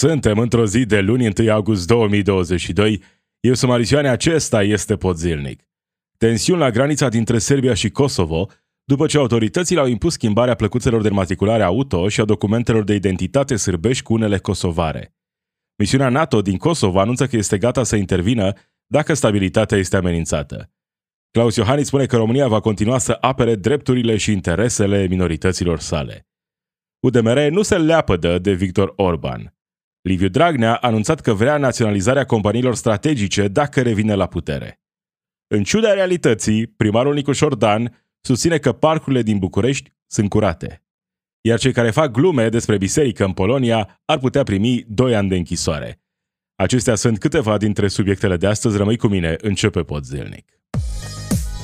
Suntem 0.00 0.38
într-o 0.38 0.66
zi 0.66 0.86
de 0.86 1.00
luni 1.00 1.32
1 1.38 1.52
august 1.52 1.86
2022. 1.86 3.02
Eu 3.40 3.54
sunt 3.54 3.70
Marisioane, 3.70 4.08
acesta 4.08 4.62
este 4.62 4.96
Pod 4.96 5.16
Zilnic. 5.16 5.62
Tensiuni 6.18 6.60
la 6.60 6.70
granița 6.70 7.08
dintre 7.08 7.38
Serbia 7.38 7.74
și 7.74 7.90
Kosovo, 7.90 8.46
după 8.84 9.06
ce 9.06 9.18
autoritățile 9.18 9.80
au 9.80 9.86
impus 9.86 10.12
schimbarea 10.12 10.54
plăcuțelor 10.54 11.02
de 11.02 11.08
matriculare 11.08 11.62
auto 11.62 12.08
și 12.08 12.20
a 12.20 12.24
documentelor 12.24 12.84
de 12.84 12.94
identitate 12.94 13.56
sârbești 13.56 14.02
cu 14.02 14.12
unele 14.12 14.38
kosovare. 14.38 15.14
Misiunea 15.76 16.08
NATO 16.08 16.42
din 16.42 16.56
Kosovo 16.56 17.00
anunță 17.00 17.26
că 17.26 17.36
este 17.36 17.58
gata 17.58 17.82
să 17.82 17.96
intervină 17.96 18.52
dacă 18.86 19.14
stabilitatea 19.14 19.78
este 19.78 19.96
amenințată. 19.96 20.72
Claus 21.30 21.56
Iohannis 21.56 21.86
spune 21.86 22.06
că 22.06 22.16
România 22.16 22.48
va 22.48 22.60
continua 22.60 22.98
să 22.98 23.16
apere 23.20 23.54
drepturile 23.54 24.16
și 24.16 24.32
interesele 24.32 25.06
minorităților 25.06 25.78
sale. 25.78 26.28
UDMR 27.00 27.38
nu 27.38 27.62
se 27.62 27.78
leapădă 27.78 28.38
de 28.38 28.52
Victor 28.52 28.92
Orban. 28.96 29.54
Liviu 30.02 30.28
Dragnea 30.28 30.74
a 30.74 30.86
anunțat 30.86 31.20
că 31.20 31.32
vrea 31.32 31.56
naționalizarea 31.56 32.24
companiilor 32.24 32.74
strategice 32.74 33.48
dacă 33.48 33.82
revine 33.82 34.14
la 34.14 34.26
putere. 34.26 34.80
În 35.46 35.62
ciuda 35.62 35.92
realității, 35.92 36.66
primarul 36.66 37.14
Nicu 37.14 37.32
Șordan 37.32 38.06
susține 38.20 38.58
că 38.58 38.72
parcurile 38.72 39.22
din 39.22 39.38
București 39.38 39.92
sunt 40.06 40.28
curate. 40.28 40.84
Iar 41.40 41.58
cei 41.58 41.72
care 41.72 41.90
fac 41.90 42.10
glume 42.10 42.48
despre 42.48 42.76
biserică 42.76 43.24
în 43.24 43.32
Polonia 43.32 44.00
ar 44.04 44.18
putea 44.18 44.42
primi 44.42 44.84
2 44.88 45.14
ani 45.16 45.28
de 45.28 45.36
închisoare. 45.36 46.00
Acestea 46.54 46.94
sunt 46.94 47.18
câteva 47.18 47.58
dintre 47.58 47.88
subiectele 47.88 48.36
de 48.36 48.46
astăzi. 48.46 48.76
Rămâi 48.76 48.96
cu 48.96 49.06
mine, 49.06 49.36
începe 49.40 49.82
Pod 49.82 50.04
Zilnic. 50.04 50.44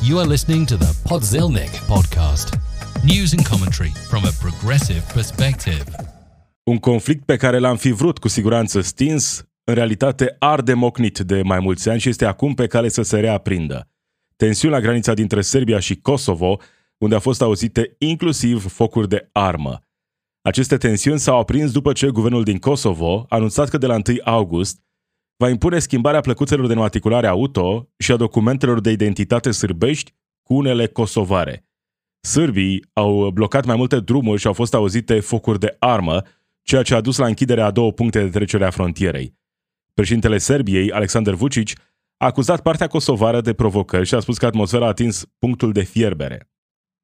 You 0.08 0.18
are 0.18 0.28
listening 0.28 0.66
to 0.66 0.76
the 0.76 0.92
Podzilnic 1.08 1.70
podcast. 1.86 2.58
News 3.02 3.32
and 3.32 3.46
commentary 3.46 3.92
from 4.08 4.24
a 4.24 4.30
progressive 4.40 5.02
perspective. 5.12 6.15
Un 6.70 6.78
conflict 6.78 7.24
pe 7.24 7.36
care 7.36 7.58
l-am 7.58 7.76
fi 7.76 7.90
vrut 7.90 8.18
cu 8.18 8.28
siguranță 8.28 8.80
stins, 8.80 9.48
în 9.64 9.74
realitate 9.74 10.36
arde 10.38 10.74
mocnit 10.74 11.18
de 11.18 11.42
mai 11.42 11.60
mulți 11.60 11.88
ani 11.88 12.00
și 12.00 12.08
este 12.08 12.24
acum 12.24 12.54
pe 12.54 12.66
cale 12.66 12.88
să 12.88 13.02
se 13.02 13.20
reaprindă. 13.20 13.88
Tensiuni 14.36 14.74
la 14.74 14.80
granița 14.80 15.14
dintre 15.14 15.40
Serbia 15.40 15.78
și 15.78 15.96
Kosovo, 16.00 16.58
unde 16.98 17.14
au 17.14 17.20
fost 17.20 17.42
auzite 17.42 17.94
inclusiv 17.98 18.68
focuri 18.68 19.08
de 19.08 19.28
armă. 19.32 19.78
Aceste 20.42 20.76
tensiuni 20.76 21.18
s-au 21.18 21.38
aprins 21.38 21.72
după 21.72 21.92
ce 21.92 22.08
guvernul 22.08 22.42
din 22.42 22.58
Kosovo 22.58 23.26
a 23.28 23.36
anunțat 23.36 23.68
că 23.68 23.78
de 23.78 23.86
la 23.86 23.94
1 23.94 24.02
august 24.24 24.80
va 25.36 25.48
impune 25.48 25.78
schimbarea 25.78 26.20
plăcuțelor 26.20 26.66
de 26.66 26.74
matriculare 26.74 27.26
auto 27.26 27.88
și 27.98 28.12
a 28.12 28.16
documentelor 28.16 28.80
de 28.80 28.90
identitate 28.90 29.50
sârbești 29.50 30.14
cu 30.42 30.54
unele 30.54 30.86
kosovare. 30.86 31.66
Sârbii 32.20 32.84
au 32.92 33.30
blocat 33.30 33.64
mai 33.64 33.76
multe 33.76 34.00
drumuri 34.00 34.40
și 34.40 34.46
au 34.46 34.52
fost 34.52 34.74
auzite 34.74 35.20
focuri 35.20 35.58
de 35.58 35.76
armă, 35.78 36.22
ceea 36.66 36.82
ce 36.82 36.94
a 36.94 37.00
dus 37.00 37.16
la 37.16 37.26
închiderea 37.26 37.64
a 37.64 37.70
două 37.70 37.92
puncte 37.92 38.22
de 38.22 38.30
trecere 38.30 38.64
a 38.64 38.70
frontierei. 38.70 39.34
Președintele 39.94 40.38
Serbiei, 40.38 40.92
Alexander 40.92 41.34
Vucic, 41.34 41.68
a 42.16 42.26
acuzat 42.26 42.62
partea 42.62 42.86
kosovară 42.86 43.40
de 43.40 43.52
provocări 43.52 44.06
și 44.06 44.14
a 44.14 44.20
spus 44.20 44.38
că 44.38 44.46
atmosfera 44.46 44.84
a 44.84 44.88
atins 44.88 45.24
punctul 45.38 45.72
de 45.72 45.82
fierbere. 45.82 46.50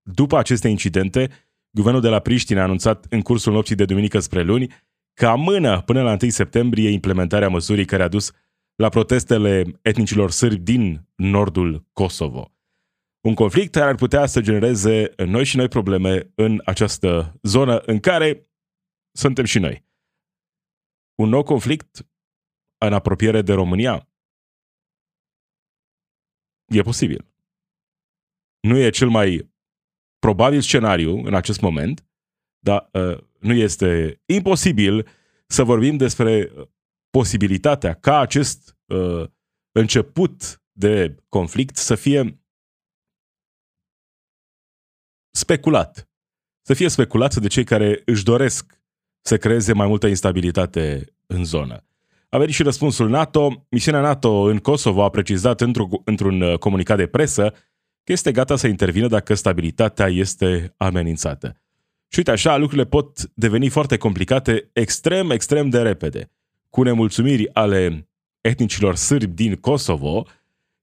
După 0.03 0.39
aceste 0.39 0.69
incidente, 0.69 1.31
guvernul 1.71 2.01
de 2.01 2.09
la 2.09 2.19
Priștina 2.19 2.61
a 2.61 2.65
anunțat 2.65 3.07
în 3.11 3.21
cursul 3.21 3.53
nopții 3.53 3.75
de 3.75 3.85
duminică 3.85 4.19
spre 4.19 4.43
luni 4.43 4.75
că 5.15 5.27
amână 5.27 5.81
până 5.81 6.03
la 6.03 6.17
1 6.23 6.31
septembrie 6.31 6.91
implementarea 6.91 7.49
măsurii 7.49 7.85
care 7.85 8.03
a 8.03 8.09
dus 8.09 8.33
la 8.75 8.89
protestele 8.89 9.65
etnicilor 9.83 10.31
sârbi 10.31 10.73
din 10.73 11.09
nordul 11.15 11.87
Kosovo. 11.93 12.53
Un 13.21 13.35
conflict 13.35 13.73
care 13.73 13.89
ar 13.89 13.95
putea 13.95 14.27
să 14.27 14.41
genereze 14.41 15.13
noi 15.27 15.45
și 15.45 15.57
noi 15.57 15.69
probleme 15.69 16.33
în 16.35 16.61
această 16.65 17.39
zonă 17.43 17.79
în 17.79 17.99
care 17.99 18.52
suntem 19.13 19.45
și 19.45 19.59
noi. 19.59 19.87
Un 21.15 21.29
nou 21.29 21.43
conflict 21.43 22.07
în 22.79 22.93
apropiere 22.93 23.43
de 23.43 23.53
România? 23.53 24.09
E 26.65 26.83
posibil. 26.83 27.33
Nu 28.61 28.77
e 28.77 28.91
cel 28.91 29.09
mai 29.09 29.53
probabil 30.19 30.61
scenariu 30.61 31.25
în 31.25 31.35
acest 31.35 31.61
moment, 31.61 32.07
dar 32.59 32.89
uh, 32.93 33.19
nu 33.39 33.53
este 33.53 34.21
imposibil 34.27 35.09
să 35.47 35.63
vorbim 35.63 35.97
despre 35.97 36.53
posibilitatea 37.11 37.95
ca 37.95 38.19
acest 38.19 38.79
uh, 38.87 39.31
început 39.73 40.63
de 40.73 41.17
conflict 41.29 41.77
să 41.77 41.95
fie 41.95 42.43
speculat. 45.35 46.11
Să 46.67 46.75
fie 46.75 46.89
speculat 46.89 47.35
de 47.35 47.49
cei 47.49 47.65
care 47.65 48.03
își 48.05 48.25
doresc 48.25 48.82
să 49.23 49.37
creeze 49.37 49.73
mai 49.73 49.87
multă 49.87 50.07
instabilitate 50.07 51.05
în 51.27 51.45
zonă. 51.45 51.85
A 52.29 52.39
venit 52.39 52.55
și 52.55 52.63
răspunsul 52.63 53.09
NATO. 53.09 53.67
Misiunea 53.69 54.01
NATO 54.01 54.31
în 54.31 54.59
Kosovo 54.59 55.03
a 55.03 55.09
precizat 55.09 55.61
într-un, 56.05 56.41
uh, 56.41 56.59
comunicat 56.59 56.97
de 56.97 57.07
presă 57.07 57.55
că 58.05 58.13
este 58.13 58.33
gata 58.33 58.57
să 58.57 58.67
intervină 58.67 59.07
dacă 59.07 59.35
stabilitatea 59.35 60.07
este 60.07 60.75
amenințată. 60.77 61.57
Și 62.09 62.19
uite 62.19 62.31
așa, 62.31 62.57
lucrurile 62.57 62.89
pot 62.89 63.31
deveni 63.35 63.69
foarte 63.69 63.97
complicate 63.97 64.71
extrem, 64.73 65.31
extrem 65.31 65.69
de 65.69 65.83
repede, 65.83 66.31
cu 66.71 66.83
nemulțumiri 66.83 67.55
ale 67.55 68.09
etnicilor 68.41 68.97
sârbi 68.97 69.35
din 69.43 69.55
Kosovo, 69.55 70.27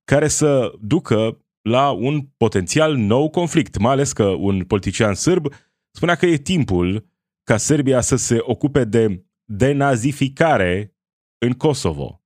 care 0.03 0.27
să 0.27 0.71
ducă 0.81 1.37
la 1.61 1.89
un 1.89 2.21
potențial 2.37 2.95
nou 2.95 3.29
conflict, 3.29 3.77
mai 3.77 3.91
ales 3.91 4.13
că 4.13 4.23
un 4.23 4.63
politician 4.63 5.13
sârb 5.13 5.53
spunea 5.91 6.15
că 6.15 6.25
e 6.25 6.37
timpul 6.37 7.05
ca 7.49 7.57
Serbia 7.57 8.01
să 8.01 8.15
se 8.15 8.37
ocupe 8.41 8.83
de 8.83 9.25
denazificare 9.43 10.97
în 11.45 11.53
Kosovo. 11.53 12.23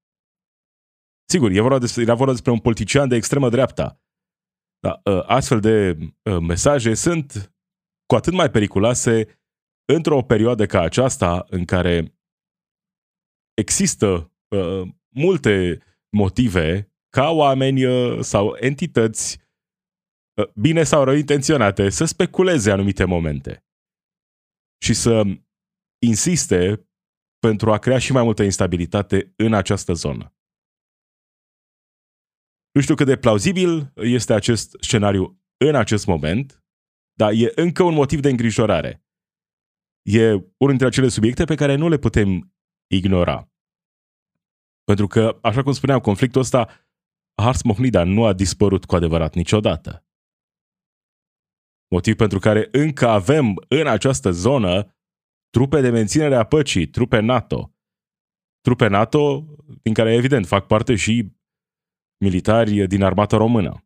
Sigur, 1.29 1.51
e 1.51 1.61
vorba 1.61 1.79
despre, 1.79 2.01
era 2.01 2.13
vorba 2.13 2.31
despre 2.31 2.51
un 2.51 2.59
politician 2.59 3.07
de 3.07 3.15
extremă 3.15 3.49
dreapta. 3.49 4.01
Da, 4.79 5.01
ă, 5.05 5.23
astfel 5.27 5.59
de 5.59 5.97
ă, 6.25 6.39
mesaje 6.39 6.93
sunt 6.93 7.53
cu 8.05 8.15
atât 8.15 8.33
mai 8.33 8.49
periculoase 8.49 9.41
într-o 9.93 10.23
perioadă 10.23 10.65
ca 10.65 10.81
aceasta 10.81 11.45
în 11.49 11.65
care 11.65 12.17
există 13.53 14.31
uh, 14.47 14.87
multe 15.09 15.81
motive 16.09 16.93
ca 17.09 17.29
oameni 17.29 17.85
uh, 17.85 18.19
sau 18.19 18.55
entități 18.59 19.39
uh, 20.33 20.47
bine 20.55 20.83
sau 20.83 21.03
rău 21.03 21.15
intenționate 21.15 21.89
să 21.89 22.05
speculeze 22.05 22.71
anumite 22.71 23.03
momente 23.05 23.63
și 24.83 24.93
să 24.93 25.23
insiste 26.05 26.87
pentru 27.39 27.71
a 27.71 27.77
crea 27.77 27.99
și 27.99 28.11
mai 28.11 28.23
multă 28.23 28.43
instabilitate 28.43 29.33
în 29.35 29.53
această 29.53 29.93
zonă. 29.93 30.35
Nu 32.71 32.81
știu 32.81 32.95
cât 32.95 33.05
de 33.05 33.17
plauzibil 33.17 33.91
este 33.95 34.33
acest 34.33 34.75
scenariu 34.79 35.43
în 35.57 35.75
acest 35.75 36.05
moment, 36.05 36.63
dar 37.13 37.31
e 37.33 37.51
încă 37.55 37.83
un 37.83 37.93
motiv 37.93 38.19
de 38.19 38.29
îngrijorare. 38.29 39.05
E 40.01 40.31
unul 40.31 40.49
dintre 40.57 40.87
acele 40.87 41.07
subiecte 41.07 41.45
pe 41.45 41.55
care 41.55 41.75
nu 41.75 41.89
le 41.89 41.97
putem 41.97 42.53
ignora. 42.87 43.51
Pentru 44.83 45.07
că, 45.07 45.39
așa 45.41 45.63
cum 45.63 45.71
spuneam, 45.71 45.99
conflictul 45.99 46.41
ăsta 46.41 46.87
Hars 47.41 47.61
Mohnida 47.61 48.03
nu 48.03 48.25
a 48.25 48.33
dispărut 48.33 48.85
cu 48.85 48.95
adevărat 48.95 49.33
niciodată. 49.33 50.02
Motiv 51.93 52.15
pentru 52.15 52.39
care 52.39 52.67
încă 52.71 53.07
avem 53.07 53.65
în 53.67 53.87
această 53.87 54.31
zonă 54.31 54.95
trupe 55.49 55.81
de 55.81 55.89
menținere 55.89 56.35
a 56.35 56.43
păcii, 56.43 56.87
trupe 56.87 57.19
NATO. 57.19 57.73
Trupe 58.61 58.87
NATO 58.87 59.45
din 59.81 59.93
care, 59.93 60.13
evident, 60.13 60.45
fac 60.45 60.67
parte 60.67 60.95
și 60.95 61.31
militari 62.23 62.87
din 62.87 63.03
armata 63.03 63.37
română. 63.37 63.85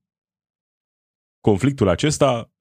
Conflictul 1.39 1.87
acesta 1.87 2.53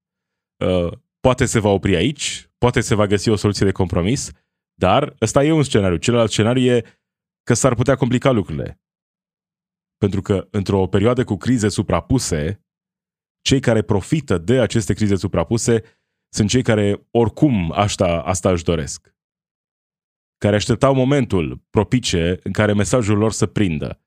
uh, 0.65 0.93
poate 1.21 1.45
se 1.45 1.61
va 1.61 1.69
opri 1.69 1.97
aici, 1.97 2.51
poate 2.59 2.81
se 2.81 2.95
va 2.95 3.07
găsi 3.07 3.29
o 3.29 3.37
soluție 3.37 3.67
de 3.67 3.73
compromis, 3.73 4.31
dar 4.75 5.17
ăsta 5.21 5.45
e 5.45 5.53
un 5.53 5.63
scenariu. 5.63 5.97
Celălalt 5.97 6.31
scenariu 6.31 6.63
e 6.63 6.85
că 7.43 7.55
s-ar 7.55 7.75
putea 7.75 7.97
complica 7.97 8.31
lucrurile. 8.31 8.81
Pentru 9.97 10.23
că 10.23 10.49
într-o 10.51 10.87
perioadă 10.87 11.25
cu 11.25 11.37
crize 11.37 11.69
suprapuse, 11.69 12.66
cei 13.47 13.61
care 13.61 13.83
profită 13.83 14.39
de 14.39 14.61
aceste 14.61 14.95
crize 14.95 15.17
suprapuse 15.17 15.83
sunt 16.29 16.49
cei 16.49 16.63
care 16.63 17.07
oricum 17.11 17.73
asta, 17.73 18.23
asta 18.23 18.51
își 18.51 18.65
doresc. 18.65 19.15
Care 20.39 20.57
așteptau 20.57 20.95
momentul 20.95 21.65
propice 21.71 22.39
în 22.43 22.53
care 22.53 22.73
mesajul 22.73 23.19
lor 23.19 23.33
să 23.33 23.47
prindă. 23.47 24.01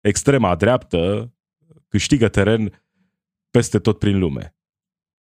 Extrema 0.00 0.54
dreaptă 0.54 1.32
câștigă 1.88 2.28
teren 2.28 2.84
peste 3.50 3.78
tot 3.78 3.98
prin 3.98 4.18
lume. 4.18 4.56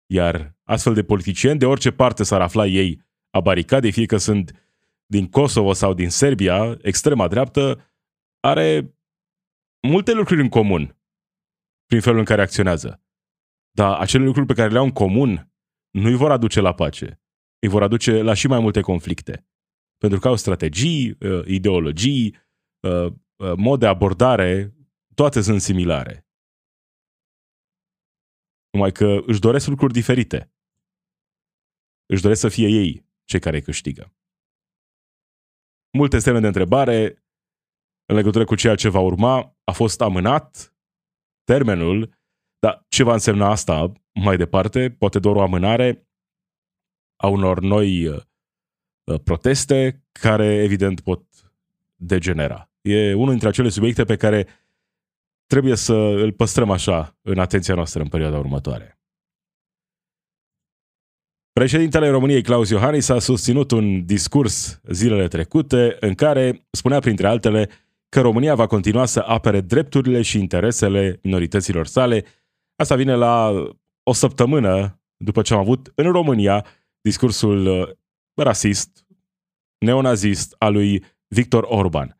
Iar 0.06 0.56
astfel 0.62 0.94
de 0.94 1.04
politicieni, 1.04 1.58
de 1.58 1.66
orice 1.66 1.90
parte 1.90 2.22
s-ar 2.22 2.40
afla 2.40 2.66
ei 2.66 3.02
a 3.30 3.40
baricadei, 3.40 3.92
fie 3.92 4.06
că 4.06 4.16
sunt 4.16 4.72
din 5.06 5.28
Kosovo 5.28 5.72
sau 5.72 5.94
din 5.94 6.10
Serbia, 6.10 6.78
extrema 6.82 7.28
dreaptă, 7.28 7.92
are 8.40 8.96
multe 9.80 10.12
lucruri 10.12 10.40
în 10.40 10.48
comun 10.48 10.98
prin 11.86 12.00
felul 12.00 12.18
în 12.18 12.24
care 12.24 12.42
acționează. 12.42 13.03
Dar 13.78 14.00
acele 14.00 14.24
lucruri 14.24 14.46
pe 14.46 14.54
care 14.54 14.72
le 14.72 14.78
au 14.78 14.84
în 14.84 14.92
comun 14.92 15.52
nu 15.90 16.08
îi 16.08 16.16
vor 16.16 16.30
aduce 16.30 16.60
la 16.60 16.74
pace. 16.74 17.20
Îi 17.58 17.68
vor 17.68 17.82
aduce 17.82 18.22
la 18.22 18.34
și 18.34 18.46
mai 18.46 18.60
multe 18.60 18.80
conflicte. 18.80 19.46
pentru 19.98 20.18
că 20.18 20.28
au 20.28 20.36
strategii, 20.36 21.10
uh, 21.10 21.46
ideologii, 21.46 22.36
uh, 22.80 23.12
uh, 23.36 23.52
mod 23.56 23.78
de 23.80 23.86
abordare, 23.86 24.74
toate 25.14 25.40
sunt 25.40 25.60
similare. 25.60 26.26
Numai 28.70 28.92
că 28.92 29.22
își 29.26 29.40
doresc 29.40 29.66
lucruri 29.66 29.92
diferite. 29.92 30.52
Își 32.06 32.22
doresc 32.22 32.40
să 32.40 32.48
fie 32.48 32.68
ei 32.68 33.06
cei 33.24 33.40
care 33.40 33.60
câștigă. 33.60 34.14
Multe 35.98 36.18
semne 36.18 36.40
de 36.40 36.46
întrebare 36.46 37.24
în 38.06 38.14
legătură 38.14 38.44
cu 38.44 38.54
ceea 38.54 38.74
ce 38.74 38.88
va 38.88 39.00
urma. 39.00 39.56
A 39.64 39.72
fost 39.72 40.00
amânat 40.00 40.74
termenul, 41.44 41.98
dar 42.64 42.84
ce 42.88 43.02
va 43.02 43.12
însemna 43.12 43.50
asta 43.50 43.92
mai 44.12 44.36
departe? 44.36 44.90
Poate 44.90 45.18
doar 45.18 45.36
o 45.36 45.42
amânare 45.42 46.08
a 47.16 47.26
unor 47.26 47.60
noi 47.60 48.06
uh, 48.06 48.20
proteste 49.24 50.04
care 50.12 50.62
evident 50.62 51.00
pot 51.00 51.22
degenera. 51.94 52.70
E 52.80 53.14
unul 53.14 53.30
dintre 53.30 53.48
acele 53.48 53.68
subiecte 53.68 54.04
pe 54.04 54.16
care 54.16 54.46
trebuie 55.46 55.76
să 55.76 55.94
îl 55.94 56.32
păstrăm 56.32 56.70
așa 56.70 57.18
în 57.22 57.38
atenția 57.38 57.74
noastră 57.74 58.02
în 58.02 58.08
perioada 58.08 58.38
următoare. 58.38 58.98
Președintele 61.52 62.08
României, 62.08 62.42
Claus 62.42 62.68
Iohannis, 62.70 63.08
a 63.08 63.18
susținut 63.18 63.70
un 63.70 64.04
discurs 64.04 64.80
zilele 64.88 65.28
trecute 65.28 65.96
în 66.00 66.14
care 66.14 66.66
spunea, 66.70 66.98
printre 66.98 67.26
altele, 67.26 67.68
că 68.08 68.20
România 68.20 68.54
va 68.54 68.66
continua 68.66 69.04
să 69.04 69.20
apere 69.20 69.60
drepturile 69.60 70.22
și 70.22 70.38
interesele 70.38 71.18
minorităților 71.22 71.86
sale. 71.86 72.24
Asta 72.76 72.94
vine 72.94 73.14
la 73.14 73.52
o 74.02 74.12
săptămână 74.12 75.00
după 75.16 75.42
ce 75.42 75.54
am 75.54 75.60
avut 75.60 75.92
în 75.94 76.12
România 76.12 76.66
discursul 77.00 77.66
uh, 77.66 77.88
rasist, 78.34 79.04
neonazist 79.78 80.54
al 80.58 80.72
lui 80.72 81.04
Victor 81.26 81.64
Orban. 81.68 82.18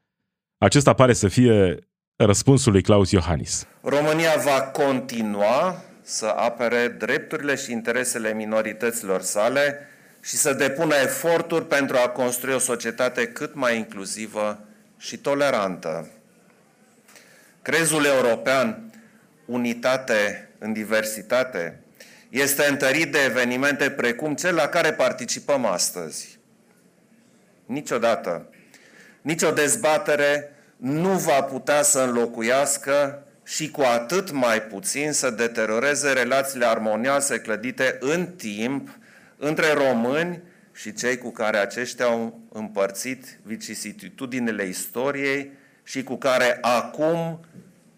Acesta 0.58 0.92
pare 0.92 1.12
să 1.12 1.28
fie 1.28 1.78
răspunsul 2.16 2.72
lui 2.72 2.82
Claus 2.82 3.10
Iohannis. 3.10 3.66
România 3.82 4.36
va 4.44 4.62
continua 4.62 5.82
să 6.02 6.26
apere 6.26 6.88
drepturile 6.88 7.54
și 7.54 7.72
interesele 7.72 8.34
minorităților 8.34 9.20
sale 9.20 9.88
și 10.22 10.36
să 10.36 10.52
depună 10.52 10.94
eforturi 10.94 11.66
pentru 11.66 11.96
a 11.96 12.08
construi 12.08 12.54
o 12.54 12.58
societate 12.58 13.26
cât 13.26 13.54
mai 13.54 13.76
inclusivă 13.76 14.64
și 14.98 15.16
tolerantă. 15.16 16.08
Crezul 17.62 18.04
european, 18.04 18.94
unitate 19.44 20.49
în 20.58 20.73
diversitate, 20.73 21.81
este 22.29 22.67
întărit 22.70 23.12
de 23.12 23.19
evenimente 23.25 23.91
precum 23.91 24.35
cel 24.35 24.55
la 24.55 24.69
care 24.69 24.93
participăm 24.93 25.64
astăzi. 25.64 26.38
Niciodată, 27.67 28.49
nicio 29.23 29.50
dezbatere 29.50 30.52
nu 30.76 31.08
va 31.08 31.43
putea 31.43 31.82
să 31.82 32.00
înlocuiască 32.00 33.23
și 33.44 33.70
cu 33.70 33.81
atât 33.81 34.31
mai 34.31 34.62
puțin 34.62 35.12
să 35.12 35.31
deterioreze 35.31 36.12
relațiile 36.12 36.67
armonioase 36.67 37.40
clădite 37.40 37.97
în 38.00 38.26
timp 38.26 38.88
între 39.37 39.73
români 39.73 40.43
și 40.73 40.93
cei 40.93 41.19
cu 41.19 41.31
care 41.31 41.56
aceștia 41.56 42.05
au 42.05 42.40
împărțit 42.52 43.38
vicisitudinile 43.43 44.67
istoriei 44.67 45.50
și 45.82 46.02
cu 46.02 46.17
care 46.17 46.58
acum 46.61 47.40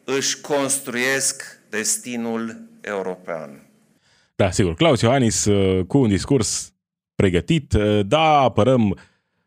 își 0.06 0.40
construiesc 0.40 1.60
destinul 1.70 2.68
european. 2.80 3.70
Da, 4.36 4.50
sigur, 4.50 4.74
Claus 4.74 5.00
Iohannis 5.00 5.44
uh, 5.44 5.84
cu 5.86 5.98
un 5.98 6.08
discurs 6.08 6.74
pregătit, 7.14 7.72
uh, 7.72 8.06
da, 8.06 8.38
apărăm 8.38 8.98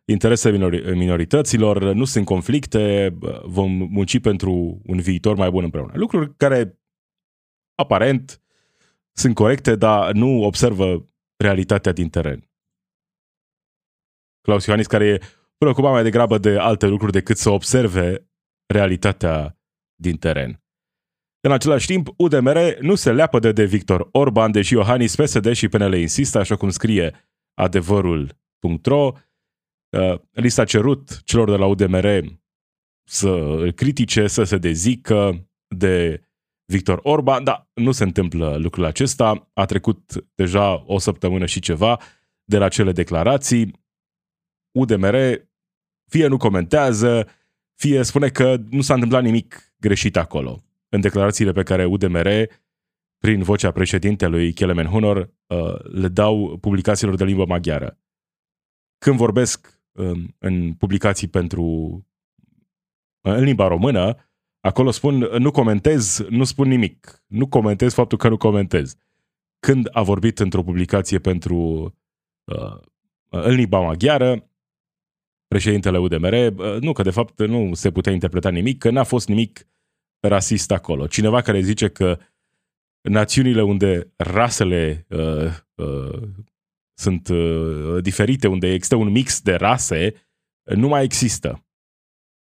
interesele 0.06 0.83
minorităților, 0.94 1.94
nu 1.94 2.06
sunt 2.06 2.25
conflicte, 2.25 3.15
uh, 3.21 3.41
vom 3.44 3.71
munci 3.71 4.19
pentru 4.19 4.81
un 4.85 5.00
viitor 5.00 5.35
mai 5.35 5.50
bun 5.50 5.63
împreună. 5.63 5.91
Lucruri 5.95 6.35
care 6.35 6.79
aparent 7.75 8.41
sunt 9.11 9.35
corecte, 9.35 9.75
dar 9.75 10.11
nu 10.11 10.44
observă 10.44 11.06
realitatea 11.38 11.91
din 11.91 12.09
teren. 12.09 12.50
Claus 14.41 14.65
Iohannis, 14.65 14.88
care 14.88 15.06
e 15.06 15.21
preocupat 15.57 15.91
mai 15.91 16.03
degrabă 16.03 16.38
de 16.38 16.57
alte 16.57 16.85
lucruri 16.85 17.11
decât 17.11 17.38
să 17.38 17.50
observe 17.50 18.27
realitatea 18.65 19.58
din 20.00 20.18
teren. 20.18 20.63
În 21.42 21.51
același 21.51 21.86
timp, 21.86 22.07
UDMR 22.18 22.78
nu 22.80 22.96
se 22.96 23.12
leapă 23.12 23.40
de, 23.40 23.51
de 23.51 23.66
Victor 23.66 24.10
Orban, 24.12 24.51
deși 24.51 24.74
Iohannis, 24.74 25.16
PSD 25.16 25.54
și 25.54 25.68
PNL 25.68 25.94
insistă, 25.94 26.38
așa 26.38 26.56
cum 26.56 26.69
scrie 26.69 27.30
adevărul.ro. 27.54 29.12
Uh, 29.98 30.19
li 30.31 30.50
s-a 30.50 30.63
cerut 30.63 31.24
celor 31.24 31.50
de 31.50 31.56
la 31.56 31.66
UDMR 31.66 32.24
să 33.04 33.30
îl 33.30 33.72
critique, 33.72 34.28
să 34.28 34.44
se 34.44 34.57
dezică 34.57 35.50
de 35.75 36.24
Victor 36.66 37.00
Orban, 37.04 37.44
dar 37.44 37.69
nu 37.74 37.92
se 37.92 38.04
întâmplă 38.04 38.56
lucrul 38.57 38.86
acesta. 38.86 39.50
A 39.54 39.66
trecut 39.66 40.25
deja 40.36 40.84
o 40.86 41.00
săptămână 41.00 41.45
și 41.45 41.60
ceva 41.60 42.00
de 42.44 42.57
la 42.57 42.68
cele 42.68 42.92
declarații. 42.92 43.88
UDMR 44.72 45.16
fie 46.10 46.28
nu 46.28 46.38
comentează, 46.38 47.28
fie 47.75 48.04
spune 48.04 48.30
că 48.30 48.57
nu 48.69 48.81
s-a 48.81 48.94
întâmplat 48.94 49.24
nimic 49.24 49.69
greșit 49.80 50.18
acolo. 50.18 50.64
În 50.90 51.02
declarațiile 51.02 51.52
pe 51.52 51.64
care 51.64 51.86
UDMR, 51.86 52.28
prin 53.18 53.44
vocea 53.44 53.72
președintelui 53.72 54.54
Kelemen 54.54 54.86
Hunor, 54.86 55.18
uh, 55.48 55.84
le 55.84 56.08
dau 56.08 56.58
publicațiilor 56.58 57.16
de 57.16 57.24
limbă 57.24 57.46
maghiară. 57.46 58.00
Când 58.98 59.18
vorbesc 59.18 59.81
um, 59.92 60.36
în 60.38 60.74
publicații 60.74 61.28
pentru 61.28 61.64
uh, 63.22 63.34
în 63.34 63.44
limba 63.44 63.68
română, 63.68 64.30
acolo 64.60 64.92
spun 64.92 65.18
nu 65.18 65.52
comentez, 65.52 66.26
nu 66.30 66.44
spun 66.44 66.68
nimic. 66.68 67.24
Nu 67.28 67.48
comentez 67.48 67.94
faptul 67.94 68.18
că 68.18 68.30
nu 68.30 68.38
comentez. 68.38 68.96
Când 69.60 69.88
a 69.92 70.02
vorbit 70.02 70.40
într-o 70.40 70.64
publicație 70.64 71.20
pentru 71.20 71.58
uh, 72.44 72.80
în 73.30 73.54
limba 73.54 73.80
maghiară, 73.80 74.50
președintele 75.50 75.98
UDMR, 75.98 76.36
nu 76.80 76.94
că 76.94 77.01
de 77.01 77.10
fapt 77.10 77.40
nu 77.40 77.74
se 77.74 77.92
putea 77.92 78.12
interpreta 78.12 78.50
nimic, 78.50 78.78
că 78.78 78.90
n-a 78.90 79.04
fost 79.04 79.28
nimic 79.28 79.68
rasist 80.28 80.72
acolo. 80.72 81.07
Cineva 81.07 81.42
care 81.42 81.62
zice 81.62 81.90
că 81.90 82.19
națiunile 83.01 83.62
unde 83.62 84.13
rasele 84.18 85.06
uh, 85.10 85.51
uh, 85.75 86.22
sunt 86.94 87.28
uh, 87.28 88.01
diferite, 88.01 88.48
unde 88.48 88.68
există 88.68 88.96
un 88.96 89.10
mix 89.10 89.42
de 89.42 89.56
rase, 89.56 90.13
nu 90.75 90.88
mai 90.88 91.04
există. 91.04 91.66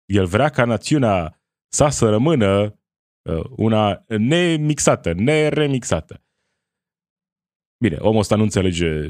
El 0.05 0.27
vrea 0.27 0.49
ca 0.49 0.65
națiunea 0.65 1.43
sa 1.73 1.91
să 1.91 2.09
rămână 2.09 2.79
uh, 3.23 3.45
una 3.57 4.05
nemixată, 4.07 5.13
neremixată. 5.13 6.23
Bine, 7.85 7.97
omul 7.97 8.21
ăsta 8.21 8.37
nu 8.37 8.43
înțelege 8.43 9.09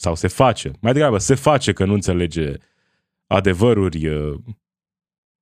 sau 0.00 0.14
se 0.14 0.28
face, 0.28 0.70
mai 0.80 0.92
degrabă 0.92 1.18
se 1.18 1.34
face 1.34 1.72
că 1.72 1.84
nu 1.84 1.92
înțelege 1.92 2.56
adevăruri 3.32 4.08
uh, 4.08 4.38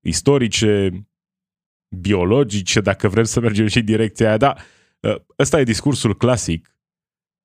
istorice, 0.05 0.91
biologice, 2.01 2.81
dacă 2.81 3.09
vrem 3.09 3.25
să 3.25 3.41
mergem 3.41 3.67
și 3.67 3.79
în 3.79 3.85
direcția 3.85 4.27
aia, 4.27 4.37
dar 4.37 4.63
uh, 5.01 5.17
ăsta 5.39 5.61
e 5.61 5.65
discursul 5.65 6.17
clasic 6.17 6.77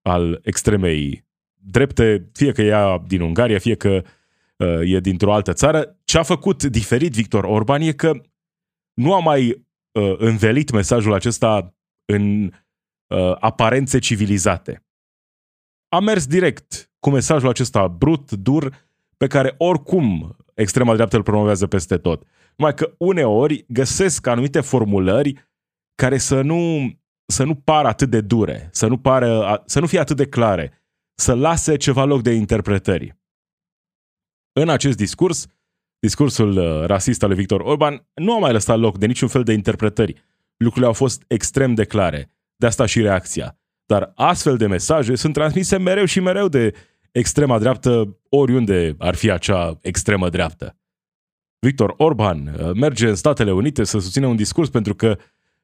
al 0.02 0.40
extremei 0.44 1.26
drepte, 1.54 2.30
fie 2.34 2.52
că 2.52 2.62
e 2.62 3.02
din 3.08 3.22
Ungaria, 3.22 3.60
fie 3.60 3.76
că 3.76 4.04
uh, 4.58 4.80
e 4.82 5.00
dintr-o 5.00 5.34
altă 5.34 5.54
țară. 5.54 6.00
Ce 6.04 6.18
a 6.18 6.24
făcut 6.24 6.64
diferit 6.64 7.14
Victor 7.14 7.44
Orban 7.44 7.82
e 7.82 7.92
că 7.92 8.22
nu 8.94 9.14
a 9.14 9.20
mai 9.20 9.50
uh, 9.92 10.16
învelit 10.18 10.72
mesajul 10.72 11.14
acesta 11.14 11.76
în 12.06 12.44
uh, 12.44 13.36
aparențe 13.40 14.00
civilizate. 14.00 14.86
A 15.90 16.00
mers 16.00 16.28
direct 16.28 16.92
cu 17.00 17.10
mesajul 17.10 17.50
acesta 17.50 17.88
brut, 17.88 18.32
dur, 18.32 18.70
pe 18.70 18.93
care 19.28 19.56
oricum 19.58 20.36
extrema 20.54 20.94
dreaptă 20.94 21.16
îl 21.16 21.24
promovează 21.24 21.68
peste 21.68 21.98
tot. 21.98 22.24
Numai 22.56 22.74
că 22.74 22.94
uneori 22.98 23.66
găsesc 23.68 24.28
anumite 24.28 24.62
formulări 24.62 25.52
care 25.96 26.18
să 26.18 26.42
nu, 26.42 26.92
să 27.26 27.44
nu 27.44 27.56
pară 27.56 27.88
atât 27.88 28.10
de 28.10 28.22
dure, 28.22 28.70
să 28.72 28.88
nu, 28.88 28.98
pară, 28.98 29.64
să 29.66 29.80
nu 29.80 29.88
fie 29.88 30.00
atât 30.00 30.18
de 30.18 30.28
clare, 30.28 30.84
să 31.16 31.34
lase 31.34 31.76
ceva 31.76 32.04
loc 32.04 32.22
de 32.22 32.32
interpretări. 32.32 33.18
În 34.60 34.70
acest 34.70 34.98
discurs, 34.98 35.48
discursul 36.00 36.58
uh, 36.58 36.86
rasist 36.86 37.24
al 37.24 37.30
lui 37.30 37.38
Victor 37.38 37.60
Orban 37.60 38.08
nu 38.14 38.36
a 38.36 38.40
mai 38.40 38.52
lăsat 38.52 38.80
loc 38.80 38.98
de 38.98 39.06
niciun 39.06 39.28
fel 39.28 39.44
de 39.44 39.54
interpretări. 39.54 40.24
Lucrurile 40.58 40.88
au 40.88 40.94
fost 40.94 41.24
extrem 41.28 41.74
de 41.74 41.86
clare. 41.86 42.32
De 42.56 42.66
asta 42.66 42.86
și 42.86 43.02
reacția. 43.02 43.58
Dar 43.86 44.12
astfel 44.16 44.58
de 44.58 44.68
mesaje 44.68 45.16
sunt 45.16 45.34
transmise 45.34 45.78
mereu 45.78 46.06
și 46.06 46.20
mereu 46.20 46.48
de 46.48 46.74
extrema 47.14 47.60
dreaptă, 47.60 48.18
oriunde 48.30 48.96
ar 48.98 49.16
fi 49.16 49.32
acea 49.32 49.78
extremă 49.82 50.30
dreaptă. 50.30 50.78
Victor 51.60 51.94
Orban 51.98 52.48
uh, 52.48 52.72
merge 52.74 53.08
în 53.08 53.16
Statele 53.16 53.52
Unite 53.52 53.84
să 53.84 54.00
susțină 54.00 54.28
un 54.28 54.36
discurs 54.36 54.70
pentru 54.70 54.96
că 54.96 55.18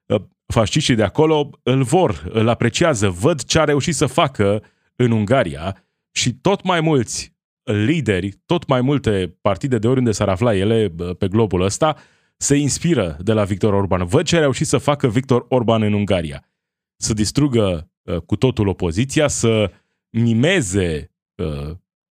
uh, 0.06 0.22
fasciștii 0.46 0.96
de 0.96 1.04
acolo 1.04 1.50
îl 1.64 1.84
vor, 1.84 2.30
îl 2.34 2.48
apreciază, 2.48 3.10
văd 3.10 3.44
ce 3.44 3.60
a 3.60 3.64
reușit 3.64 3.96
să 3.96 4.06
facă 4.06 4.64
în 4.96 5.12
Ungaria 5.12 5.84
și 6.12 6.34
tot 6.34 6.64
mai 6.64 6.82
mulți 6.82 7.38
lideri, 7.64 8.30
tot 8.46 8.68
mai 8.68 8.82
multe 8.82 9.38
partide 9.42 9.78
de 9.78 9.88
oriunde 9.88 10.12
s-ar 10.12 10.30
afla 10.30 10.56
ele 10.56 10.94
pe 11.18 11.28
globul 11.28 11.62
ăsta, 11.62 11.96
se 12.38 12.56
inspiră 12.56 13.18
de 13.22 13.34
la 13.34 13.44
Victor 13.44 13.74
Orban. 13.74 14.06
Văd 14.06 14.26
ce 14.26 14.38
a 14.38 14.40
reușit 14.40 14.68
să 14.68 14.78
facă 14.78 15.08
Victor 15.08 15.46
Orban 15.50 15.82
în 15.82 15.94
Ungaria. 15.94 16.50
Să 16.96 17.14
distrugă 17.14 17.92
uh, 18.02 18.18
cu 18.18 18.36
totul 18.36 18.68
opoziția, 18.68 19.28
să 19.28 19.72
mimeze 20.10 21.02
uh, 21.04 21.09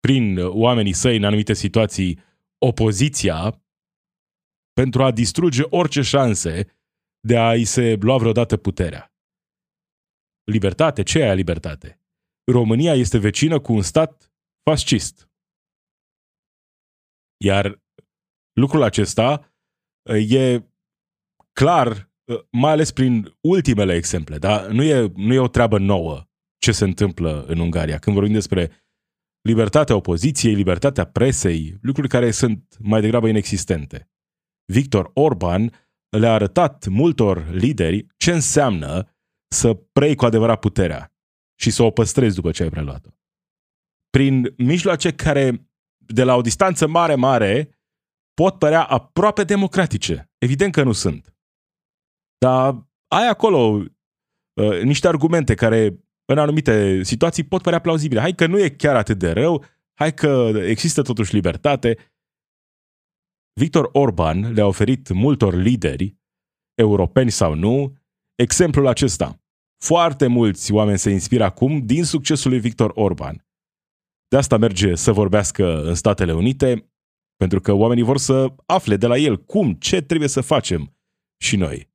prin 0.00 0.38
oamenii 0.38 0.92
săi 0.92 1.16
în 1.16 1.24
anumite 1.24 1.54
situații 1.54 2.18
opoziția 2.58 3.62
pentru 4.72 5.02
a 5.02 5.10
distruge 5.10 5.62
orice 5.70 6.02
șanse 6.02 6.78
de 7.20 7.38
a-i 7.38 7.64
se 7.64 7.94
lua 8.00 8.16
vreodată 8.16 8.56
puterea. 8.56 9.12
Libertate? 10.44 11.02
Ce 11.02 11.18
e 11.18 11.22
aia 11.22 11.34
libertate? 11.34 12.00
România 12.52 12.94
este 12.94 13.18
vecină 13.18 13.60
cu 13.60 13.72
un 13.72 13.82
stat 13.82 14.32
fascist. 14.70 15.30
Iar 17.44 17.82
lucrul 18.52 18.82
acesta 18.82 19.54
uh, 20.10 20.30
e 20.30 20.70
clar, 21.52 22.10
uh, 22.24 22.40
mai 22.50 22.72
ales 22.72 22.92
prin 22.92 23.36
ultimele 23.40 23.94
exemple, 23.94 24.38
dar 24.38 24.66
nu 24.70 24.82
e, 24.82 25.12
nu 25.16 25.32
e 25.32 25.38
o 25.38 25.48
treabă 25.48 25.78
nouă 25.78 26.28
ce 26.58 26.72
se 26.72 26.84
întâmplă 26.84 27.44
în 27.44 27.58
Ungaria. 27.58 27.98
Când 27.98 28.16
vorbim 28.16 28.34
despre 28.34 28.87
libertatea 29.40 29.96
opoziției, 29.96 30.54
libertatea 30.54 31.04
presei, 31.04 31.78
lucruri 31.82 32.08
care 32.08 32.30
sunt 32.30 32.76
mai 32.78 33.00
degrabă 33.00 33.28
inexistente. 33.28 34.10
Victor 34.72 35.10
Orban 35.14 35.72
le-a 36.08 36.32
arătat 36.32 36.86
multor 36.86 37.50
lideri 37.50 38.06
ce 38.16 38.32
înseamnă 38.32 39.16
să 39.48 39.74
prei 39.74 40.14
cu 40.14 40.24
adevărat 40.24 40.58
puterea 40.58 41.12
și 41.60 41.70
să 41.70 41.82
o 41.82 41.90
păstrezi 41.90 42.34
după 42.34 42.50
ce 42.50 42.62
ai 42.62 42.68
preluat-o. 42.68 43.10
Prin 44.10 44.54
mijloace 44.56 45.12
care, 45.12 45.68
de 45.96 46.24
la 46.24 46.34
o 46.34 46.40
distanță 46.40 46.86
mare, 46.86 47.14
mare, 47.14 47.78
pot 48.34 48.58
părea 48.58 48.84
aproape 48.84 49.44
democratice. 49.44 50.30
Evident 50.38 50.72
că 50.72 50.82
nu 50.82 50.92
sunt. 50.92 51.36
Dar 52.38 52.88
ai 53.06 53.28
acolo 53.28 53.58
uh, 53.58 54.82
niște 54.82 55.08
argumente 55.08 55.54
care, 55.54 56.07
în 56.32 56.38
anumite 56.38 57.02
situații, 57.02 57.44
pot 57.44 57.62
părea 57.62 57.78
plauzibile. 57.78 58.20
Hai 58.20 58.34
că 58.34 58.46
nu 58.46 58.58
e 58.58 58.68
chiar 58.68 58.96
atât 58.96 59.18
de 59.18 59.30
rău, 59.30 59.64
hai 59.94 60.14
că 60.14 60.52
există 60.64 61.02
totuși 61.02 61.34
libertate. 61.34 61.96
Victor 63.60 63.88
Orban 63.92 64.52
le-a 64.52 64.66
oferit 64.66 65.12
multor 65.12 65.54
lideri, 65.54 66.16
europeni 66.74 67.30
sau 67.30 67.54
nu, 67.54 67.96
exemplul 68.34 68.86
acesta. 68.86 69.42
Foarte 69.84 70.26
mulți 70.26 70.72
oameni 70.72 70.98
se 70.98 71.10
inspiră 71.10 71.44
acum 71.44 71.86
din 71.86 72.04
succesul 72.04 72.50
lui 72.50 72.60
Victor 72.60 72.90
Orban. 72.94 73.46
De 74.28 74.36
asta 74.36 74.56
merge 74.56 74.94
să 74.94 75.12
vorbească 75.12 75.82
în 75.82 75.94
Statele 75.94 76.32
Unite, 76.32 76.92
pentru 77.36 77.60
că 77.60 77.72
oamenii 77.72 78.02
vor 78.02 78.18
să 78.18 78.54
afle 78.66 78.96
de 78.96 79.06
la 79.06 79.16
el 79.16 79.44
cum, 79.44 79.74
ce 79.74 80.00
trebuie 80.00 80.28
să 80.28 80.40
facem 80.40 80.96
și 81.40 81.56
noi. 81.56 81.90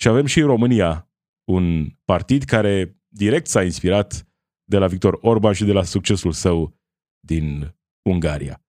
Și 0.00 0.08
avem 0.08 0.26
și 0.26 0.40
în 0.40 0.46
România 0.46 1.03
un 1.44 1.90
partid 2.04 2.42
care 2.42 2.96
direct 3.08 3.46
s-a 3.46 3.62
inspirat 3.62 4.26
de 4.64 4.78
la 4.78 4.86
Victor 4.86 5.18
Orban 5.20 5.52
și 5.52 5.64
de 5.64 5.72
la 5.72 5.82
succesul 5.82 6.32
său 6.32 6.76
din 7.20 7.74
Ungaria. 8.08 8.64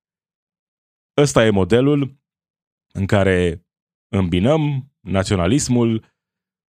Ăsta 1.18 1.46
e 1.46 1.50
modelul 1.50 2.20
în 2.94 3.06
care 3.06 3.66
îmbinăm 4.08 4.92
naționalismul 5.00 6.06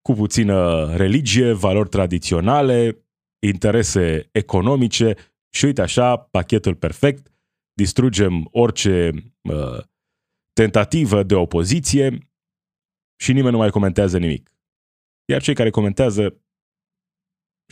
cu 0.02 0.12
puțină 0.12 0.86
religie, 0.96 1.52
valori 1.52 1.88
tradiționale, 1.88 3.06
interese 3.46 4.28
economice 4.32 5.14
și 5.54 5.64
uite 5.64 5.80
așa, 5.80 6.16
pachetul 6.16 6.74
perfect, 6.74 7.32
distrugem 7.72 8.48
orice 8.50 9.10
uh, 9.42 9.84
tentativă 10.52 11.22
de 11.22 11.34
opoziție 11.34 12.18
și 13.20 13.32
nimeni 13.32 13.52
nu 13.52 13.58
mai 13.58 13.70
comentează 13.70 14.18
nimic. 14.18 14.53
Iar 15.24 15.42
cei 15.42 15.54
care 15.54 15.70
comentează 15.70 16.42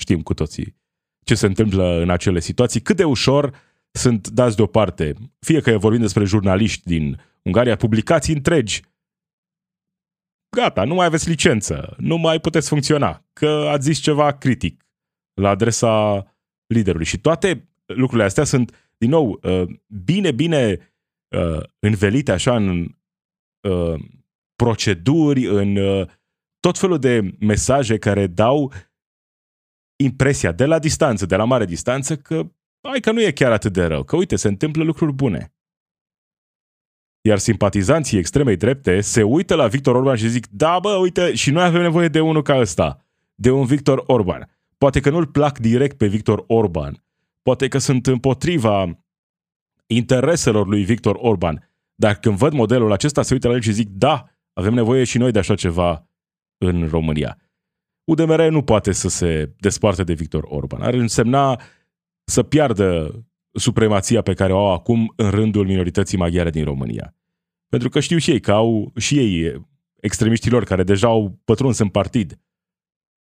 știm 0.00 0.23
cu 0.23 0.35
toții 0.35 0.80
ce 1.25 1.35
se 1.35 1.47
întâmplă 1.47 1.85
în 1.85 2.11
acele 2.11 2.40
situații, 2.40 2.80
cât 2.80 2.97
de 2.97 3.04
ușor 3.04 3.61
sunt 3.90 4.28
dați 4.28 4.56
deoparte, 4.56 5.14
fie 5.38 5.61
că 5.61 5.78
vorbim 5.78 6.00
despre 6.00 6.25
jurnaliști 6.25 6.82
din 6.85 7.21
Ungaria, 7.42 7.76
publicații 7.76 8.35
întregi 8.35 8.82
gata, 10.56 10.85
nu 10.85 10.94
mai 10.94 11.06
aveți 11.06 11.28
licență, 11.28 11.94
nu 11.99 12.16
mai 12.16 12.40
puteți 12.40 12.68
funcționa, 12.68 13.25
că 13.32 13.47
ați 13.47 13.85
zis 13.85 13.99
ceva 13.99 14.32
critic 14.32 14.87
la 15.40 15.49
adresa 15.49 16.25
liderului. 16.66 17.06
Și 17.06 17.21
toate 17.21 17.68
lucrurile 17.87 18.25
astea 18.25 18.44
sunt, 18.44 18.92
din 18.97 19.11
nou, 19.11 19.40
uh, 19.42 19.68
bine, 20.04 20.32
bine 20.32 20.92
uh, 21.37 21.62
învelite 21.78 22.32
așa 22.32 22.56
în 22.56 22.97
uh, 23.68 24.00
proceduri, 24.54 25.47
în 25.47 25.76
tot 26.62 26.78
felul 26.78 26.99
de 26.99 27.37
mesaje 27.38 27.99
care 27.99 28.26
dau 28.26 28.73
impresia 29.97 30.52
de 30.52 30.64
la 30.64 30.78
distanță, 30.78 31.26
de 31.26 31.37
la 31.37 31.45
mare 31.45 31.64
distanță, 31.64 32.16
că 32.16 32.50
hai 32.88 33.00
că 33.00 33.12
nu 33.12 33.23
e 33.23 33.33
chiar 33.33 33.52
atât 33.52 33.73
de 33.73 33.85
rău, 33.85 34.02
că 34.02 34.16
uite, 34.16 34.37
se 34.37 34.49
întâmplă 34.49 34.83
lucruri 34.83 35.12
bune. 35.12 35.54
Iar 37.21 37.38
simpatizanții 37.38 38.19
extremei 38.19 38.57
drepte 38.57 39.00
se 39.00 39.23
uită 39.23 39.54
la 39.54 39.66
Victor 39.66 39.95
Orban 39.95 40.16
și 40.16 40.28
zic, 40.28 40.47
da 40.47 40.78
bă, 40.78 40.90
uite, 40.90 41.35
și 41.35 41.50
noi 41.50 41.64
avem 41.64 41.81
nevoie 41.81 42.09
de 42.09 42.21
unul 42.21 42.42
ca 42.42 42.59
ăsta, 42.59 43.04
de 43.35 43.50
un 43.50 43.64
Victor 43.64 44.02
Orban. 44.07 44.50
Poate 44.78 45.00
că 45.00 45.11
nu-l 45.11 45.26
plac 45.26 45.59
direct 45.59 45.97
pe 45.97 46.07
Victor 46.07 46.45
Orban, 46.47 47.04
poate 47.42 47.69
că 47.69 47.78
sunt 47.78 48.07
împotriva 48.07 49.04
intereselor 49.87 50.66
lui 50.66 50.85
Victor 50.85 51.16
Orban, 51.19 51.71
dar 51.95 52.14
când 52.14 52.37
văd 52.37 52.52
modelul 52.52 52.92
acesta, 52.92 53.23
se 53.23 53.35
uită 53.35 53.49
la 53.49 53.54
el 53.54 53.61
și 53.61 53.73
zic, 53.73 53.88
da, 53.88 54.25
avem 54.52 54.75
nevoie 54.75 55.04
și 55.04 55.19
noi 55.19 55.31
de 55.31 55.38
așa 55.38 55.54
ceva 55.54 56.07
în 56.62 56.88
România. 56.88 57.38
UDMR 58.04 58.49
nu 58.49 58.62
poate 58.62 58.92
să 58.92 59.09
se 59.09 59.54
desparte 59.59 60.04
de 60.04 60.12
Victor 60.12 60.45
Orban. 60.47 60.83
Ar 60.83 60.95
însemna 60.95 61.61
să 62.25 62.42
piardă 62.42 63.21
supremația 63.52 64.23
pe 64.23 64.35
care 64.35 64.52
o 64.52 64.59
au 64.59 64.73
acum 64.73 65.12
în 65.16 65.31
rândul 65.31 65.66
minorității 65.66 66.19
maghiare 66.19 66.50
din 66.50 66.64
România. 66.64 67.16
Pentru 67.69 67.88
că 67.88 68.00
știu 68.00 68.19
și 68.19 68.31
ei 68.31 68.40
că 68.40 68.52
au 68.52 68.92
și 68.97 69.19
ei 69.19 69.66
extremiștilor 70.00 70.64
care 70.64 70.83
deja 70.83 71.07
au 71.07 71.40
pătruns 71.45 71.78
în 71.78 71.88
partid. 71.88 72.40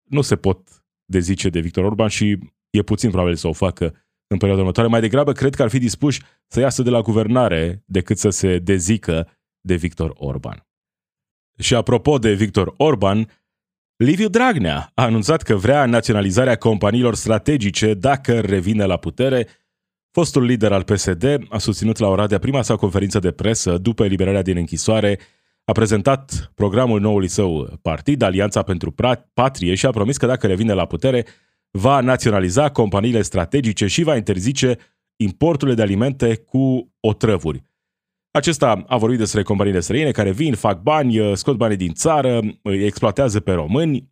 Nu 0.03 0.21
se 0.21 0.35
pot 0.35 0.83
dezice 1.05 1.49
de 1.49 1.59
Victor 1.59 1.83
Orban 1.83 2.07
și 2.07 2.37
e 2.69 2.81
puțin 2.81 3.09
probabil 3.09 3.35
să 3.35 3.47
o 3.47 3.53
facă 3.53 3.85
în 4.27 4.37
perioada 4.37 4.61
următoare. 4.61 4.89
Mai 4.89 5.01
degrabă 5.01 5.31
cred 5.31 5.55
că 5.55 5.63
ar 5.63 5.69
fi 5.69 5.79
dispuși 5.79 6.21
să 6.47 6.59
iasă 6.59 6.81
de 6.81 6.89
la 6.89 7.01
guvernare 7.01 7.83
decât 7.85 8.17
să 8.17 8.29
se 8.29 8.59
dezică 8.59 9.39
de 9.61 9.75
Victor 9.75 10.11
Orban. 10.15 10.66
Și 11.57 11.75
apropo 11.75 12.17
de 12.17 12.33
Victor 12.33 12.73
Orban, 12.77 13.29
Liviu 13.95 14.27
Dragnea 14.27 14.91
a 14.93 15.03
anunțat 15.03 15.41
că 15.41 15.55
vrea 15.55 15.85
naționalizarea 15.85 16.55
companiilor 16.55 17.15
strategice 17.15 17.93
dacă 17.93 18.39
revine 18.39 18.85
la 18.85 18.97
putere 18.97 19.47
Fostul 20.17 20.43
lider 20.43 20.71
al 20.71 20.83
PSD 20.83 21.39
a 21.49 21.57
susținut 21.57 21.97
la 21.97 22.07
Oradea 22.07 22.39
prima 22.39 22.61
sa 22.61 22.75
conferință 22.75 23.19
de 23.19 23.31
presă 23.31 23.77
după 23.77 24.03
eliberarea 24.03 24.41
din 24.41 24.57
închisoare, 24.57 25.19
a 25.63 25.71
prezentat 25.71 26.51
programul 26.55 26.99
noului 26.99 27.27
său 27.27 27.79
partid, 27.81 28.21
Alianța 28.21 28.63
pentru 28.63 28.95
Patrie, 29.33 29.75
și 29.75 29.85
a 29.85 29.89
promis 29.89 30.17
că 30.17 30.25
dacă 30.25 30.47
revine 30.47 30.73
la 30.73 30.85
putere, 30.85 31.25
va 31.71 31.99
naționaliza 31.99 32.69
companiile 32.69 33.21
strategice 33.21 33.87
și 33.87 34.03
va 34.03 34.15
interzice 34.15 34.77
importurile 35.15 35.75
de 35.75 35.81
alimente 35.81 36.35
cu 36.35 36.93
otrăvuri. 36.99 37.63
Acesta 38.37 38.83
a 38.87 38.97
vorbit 38.97 39.17
despre 39.17 39.43
companiile 39.43 39.79
străine 39.79 40.11
care 40.11 40.31
vin, 40.31 40.55
fac 40.55 40.81
bani, 40.81 41.37
scot 41.37 41.57
banii 41.57 41.77
din 41.77 41.93
țară, 41.93 42.39
îi 42.61 42.85
exploatează 42.85 43.39
pe 43.39 43.51
români, 43.51 44.11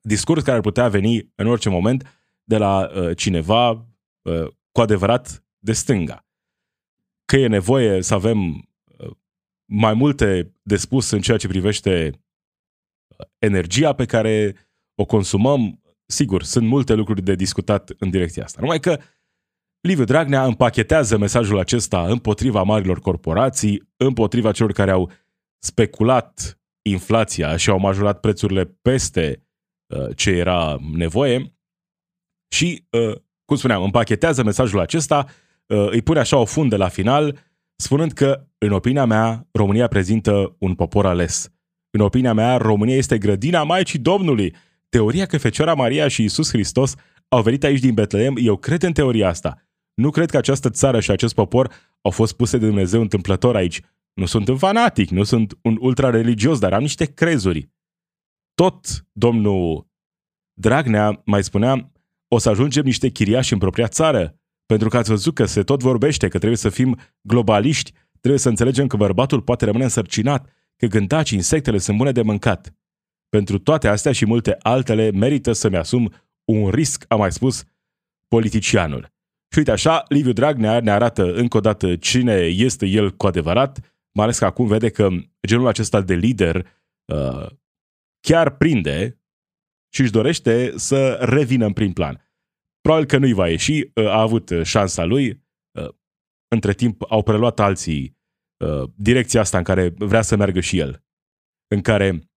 discurs 0.00 0.42
care 0.42 0.56
ar 0.56 0.62
putea 0.62 0.88
veni 0.88 1.32
în 1.34 1.46
orice 1.46 1.68
moment 1.68 2.24
de 2.44 2.56
la 2.56 2.90
uh, 2.94 3.16
cineva 3.16 3.70
uh, 3.70 4.46
cu 4.72 4.80
adevărat 4.80 5.44
de 5.58 5.72
stânga. 5.72 6.26
Că 7.24 7.36
e 7.36 7.46
nevoie 7.46 8.02
să 8.02 8.14
avem 8.14 8.68
uh, 8.98 9.10
mai 9.64 9.94
multe 9.94 10.54
de 10.62 10.76
spus 10.76 11.10
în 11.10 11.20
ceea 11.20 11.36
ce 11.36 11.48
privește 11.48 12.10
uh, 13.06 13.26
energia 13.38 13.92
pe 13.92 14.04
care 14.04 14.54
o 14.94 15.04
consumăm, 15.04 15.82
sigur, 16.06 16.42
sunt 16.42 16.66
multe 16.66 16.94
lucruri 16.94 17.22
de 17.22 17.34
discutat 17.34 17.92
în 17.98 18.10
direcția 18.10 18.44
asta. 18.44 18.60
Numai 18.60 18.80
că 18.80 18.98
Liviu 19.80 20.04
Dragnea 20.04 20.44
împachetează 20.44 21.18
mesajul 21.18 21.58
acesta 21.58 22.06
împotriva 22.06 22.62
marilor 22.62 23.00
corporații, 23.00 23.88
împotriva 23.96 24.52
celor 24.52 24.72
care 24.72 24.90
au 24.90 25.10
speculat 25.58 26.60
inflația 26.82 27.56
și 27.56 27.70
au 27.70 27.78
majorat 27.78 28.20
prețurile 28.20 28.64
peste 28.64 29.46
uh, 29.86 30.16
ce 30.16 30.30
era 30.30 30.78
nevoie 30.92 31.54
și 32.52 32.84
cum 33.50 33.58
spuneam, 33.58 33.82
împachetează 33.82 34.42
mesajul 34.42 34.80
acesta, 34.80 35.26
uh, 35.66 35.88
îi 35.90 36.02
pune 36.02 36.18
așa 36.18 36.36
o 36.36 36.44
fundă 36.44 36.76
la 36.76 36.88
final, 36.88 37.38
spunând 37.76 38.12
că, 38.12 38.46
în 38.58 38.72
opinia 38.72 39.04
mea, 39.04 39.46
România 39.52 39.86
prezintă 39.86 40.56
un 40.58 40.74
popor 40.74 41.06
ales. 41.06 41.50
În 41.90 42.00
opinia 42.00 42.32
mea, 42.32 42.56
România 42.56 42.96
este 42.96 43.18
grădina 43.18 43.62
Maicii 43.62 43.98
Domnului. 43.98 44.54
Teoria 44.88 45.26
că 45.26 45.38
Fecioara 45.38 45.74
Maria 45.74 46.08
și 46.08 46.24
Isus 46.24 46.48
Hristos 46.48 46.94
au 47.28 47.42
venit 47.42 47.64
aici 47.64 47.80
din 47.80 47.94
Betleem, 47.94 48.36
eu 48.38 48.56
cred 48.56 48.82
în 48.82 48.92
teoria 48.92 49.28
asta. 49.28 49.69
Nu 49.94 50.10
cred 50.10 50.30
că 50.30 50.36
această 50.36 50.70
țară 50.70 51.00
și 51.00 51.10
acest 51.10 51.34
popor 51.34 51.72
au 52.02 52.10
fost 52.10 52.36
puse 52.36 52.58
de 52.58 52.66
Dumnezeu 52.66 53.00
întâmplător 53.00 53.56
aici. 53.56 53.80
Nu 54.12 54.26
sunt 54.26 54.48
un 54.48 54.56
fanatic, 54.56 55.10
nu 55.10 55.22
sunt 55.22 55.58
un 55.62 55.76
ultra-religios, 55.80 56.58
dar 56.58 56.72
am 56.72 56.80
niște 56.80 57.04
crezuri. 57.04 57.70
Tot 58.54 59.06
domnul 59.12 59.88
Dragnea 60.52 61.22
mai 61.24 61.44
spunea, 61.44 61.92
o 62.28 62.38
să 62.38 62.48
ajungem 62.48 62.84
niște 62.84 63.08
chiriași 63.08 63.52
în 63.52 63.58
propria 63.58 63.88
țară, 63.88 64.40
pentru 64.66 64.88
că 64.88 64.96
ați 64.96 65.10
văzut 65.10 65.34
că 65.34 65.44
se 65.44 65.62
tot 65.62 65.82
vorbește 65.82 66.28
că 66.28 66.36
trebuie 66.36 66.58
să 66.58 66.68
fim 66.68 66.98
globaliști, 67.20 67.92
trebuie 68.20 68.40
să 68.40 68.48
înțelegem 68.48 68.86
că 68.86 68.96
bărbatul 68.96 69.42
poate 69.42 69.64
rămâne 69.64 69.84
însărcinat, 69.84 70.52
că 70.76 70.86
gândacii, 70.86 71.36
insectele 71.36 71.78
sunt 71.78 71.96
bune 71.96 72.12
de 72.12 72.22
mâncat. 72.22 72.74
Pentru 73.28 73.58
toate 73.58 73.88
astea 73.88 74.12
și 74.12 74.26
multe 74.26 74.56
altele 74.58 75.10
merită 75.10 75.52
să-mi 75.52 75.76
asum 75.76 76.12
un 76.44 76.70
risc, 76.70 77.04
a 77.08 77.14
mai 77.14 77.32
spus 77.32 77.64
politicianul. 78.28 79.12
Și 79.52 79.58
uite 79.58 79.70
așa, 79.70 80.04
Liviu 80.08 80.32
Dragnea 80.32 80.80
ne 80.80 80.90
arată 80.90 81.34
încă 81.34 81.56
o 81.56 81.60
dată 81.60 81.96
cine 81.96 82.32
este 82.46 82.86
el 82.86 83.10
cu 83.10 83.26
adevărat, 83.26 83.78
mai 84.12 84.24
ales 84.24 84.38
că 84.38 84.44
acum 84.44 84.66
vede 84.66 84.90
că 84.90 85.08
genul 85.46 85.66
acesta 85.66 86.00
de 86.00 86.14
lider 86.14 86.66
uh, 87.12 87.46
chiar 88.20 88.56
prinde 88.56 89.20
și 89.92 90.00
își 90.00 90.10
dorește 90.10 90.72
să 90.76 91.12
revină 91.14 91.66
în 91.66 91.72
prim 91.72 91.92
plan. 91.92 92.30
Probabil 92.80 93.06
că 93.06 93.18
nu-i 93.18 93.32
va 93.32 93.48
ieși, 93.48 93.80
uh, 93.94 94.06
a 94.06 94.20
avut 94.20 94.50
șansa 94.62 95.04
lui, 95.04 95.44
uh, 95.78 95.88
între 96.48 96.72
timp 96.72 97.02
au 97.08 97.22
preluat 97.22 97.60
alții 97.60 98.18
uh, 98.64 98.90
direcția 98.96 99.40
asta 99.40 99.58
în 99.58 99.64
care 99.64 99.88
vrea 99.88 100.22
să 100.22 100.36
meargă 100.36 100.60
și 100.60 100.78
el, 100.78 101.04
în 101.74 101.80
care 101.80 102.30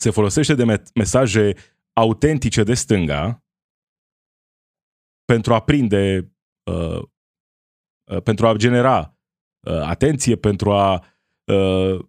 se 0.00 0.10
folosește 0.10 0.54
de 0.54 0.84
mesaje 0.94 1.54
autentice 1.92 2.62
de 2.62 2.74
stânga 2.74 3.42
pentru 5.32 5.54
a 5.54 5.60
prinde, 5.60 6.32
uh, 6.70 7.02
uh, 8.10 8.22
pentru 8.22 8.46
a 8.46 8.56
genera 8.56 9.18
uh, 9.66 9.80
atenție, 9.82 10.36
pentru 10.36 10.72
a 10.72 11.04
uh, 11.52 12.04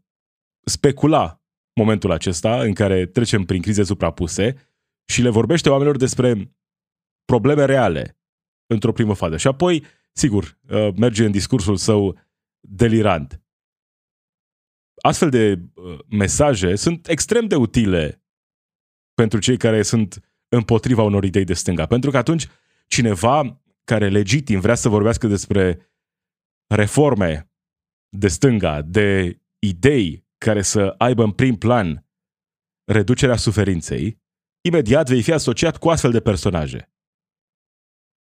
specula 0.65 1.43
momentul 1.79 2.11
acesta 2.11 2.61
în 2.61 2.73
care 2.73 3.05
trecem 3.05 3.43
prin 3.43 3.61
crize 3.61 3.83
suprapuse 3.83 4.55
și 5.11 5.21
le 5.21 5.29
vorbește 5.29 5.69
oamenilor 5.69 5.97
despre 5.97 6.55
probleme 7.25 7.65
reale 7.65 8.19
într-o 8.73 8.91
primă 8.91 9.13
fază. 9.13 9.37
Și 9.37 9.47
apoi, 9.47 9.83
sigur, 10.11 10.57
uh, 10.69 10.93
merge 10.95 11.25
în 11.25 11.31
discursul 11.31 11.75
său 11.75 12.19
delirant. 12.59 13.41
Astfel 15.01 15.29
de 15.29 15.59
uh, 15.73 15.99
mesaje 16.09 16.75
sunt 16.75 17.07
extrem 17.07 17.47
de 17.47 17.55
utile 17.55 18.23
pentru 19.13 19.39
cei 19.39 19.57
care 19.57 19.81
sunt 19.81 20.23
împotriva 20.49 21.03
unor 21.03 21.23
idei 21.23 21.43
de 21.43 21.53
stânga. 21.53 21.85
Pentru 21.85 22.11
că 22.11 22.17
atunci 22.17 22.47
cineva 22.89 23.61
care 23.83 24.09
legitim 24.09 24.59
vrea 24.59 24.75
să 24.75 24.89
vorbească 24.89 25.27
despre 25.27 25.93
reforme 26.75 27.51
de 28.09 28.27
stânga, 28.27 28.81
de 28.81 29.39
idei 29.59 30.27
care 30.37 30.61
să 30.61 30.95
aibă 30.97 31.23
în 31.23 31.31
prim 31.31 31.55
plan 31.55 32.05
reducerea 32.91 33.35
suferinței, 33.35 34.21
imediat 34.61 35.07
vei 35.09 35.21
fi 35.21 35.33
asociat 35.33 35.77
cu 35.77 35.89
astfel 35.89 36.11
de 36.11 36.19
personaje. 36.19 36.91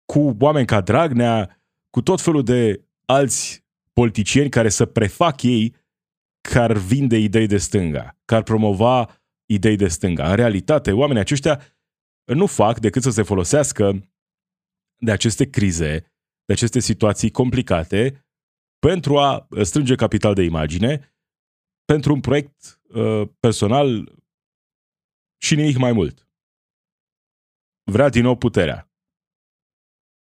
Cu 0.06 0.38
oameni 0.40 0.66
ca 0.66 0.82
Dragnea, 0.82 1.64
cu 1.90 2.02
tot 2.02 2.22
felul 2.22 2.44
de 2.44 2.88
alți 3.06 3.66
politicieni 3.94 4.50
care 4.50 4.70
să 4.70 4.86
prefac 4.86 5.42
ei 5.42 5.76
că 6.50 6.60
ar 6.60 6.78
vinde 6.78 7.18
idei 7.18 7.48
de 7.48 7.58
stânga, 7.58 8.20
că 8.26 8.36
ar 8.36 8.44
promova 8.44 9.22
idei 9.46 9.76
de 9.76 9.88
stânga. 9.88 10.30
În 10.30 10.36
realitate, 10.36 10.92
oamenii 10.92 11.22
aceștia 11.22 11.62
nu 12.26 12.46
fac 12.46 12.80
decât 12.80 13.02
să 13.02 13.10
se 13.10 13.22
folosească 13.22 14.13
de 15.04 15.12
aceste 15.12 15.50
crize, 15.50 16.00
de 16.46 16.54
aceste 16.54 16.80
situații 16.80 17.32
complicate, 17.32 18.28
pentru 18.80 19.18
a 19.18 19.48
strânge 19.62 19.96
capital 19.96 20.34
de 20.34 20.44
imagine, 20.44 21.16
pentru 21.86 22.14
un 22.14 22.20
proiect 22.20 22.82
uh, 22.84 23.30
personal 23.40 24.16
și 25.42 25.56
nimic 25.56 25.78
mai 25.78 25.92
mult. 25.92 26.28
Vrea 27.92 28.10
din 28.10 28.24
nou 28.24 28.38
puterea. 28.38 28.92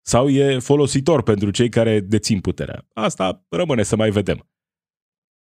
Sau 0.04 0.28
e 0.28 0.58
folositor 0.58 1.22
pentru 1.22 1.50
cei 1.50 1.68
care 1.68 2.00
dețin 2.00 2.40
puterea. 2.40 2.86
Asta 2.94 3.46
rămâne 3.48 3.82
să 3.82 3.96
mai 3.96 4.10
vedem. 4.10 4.50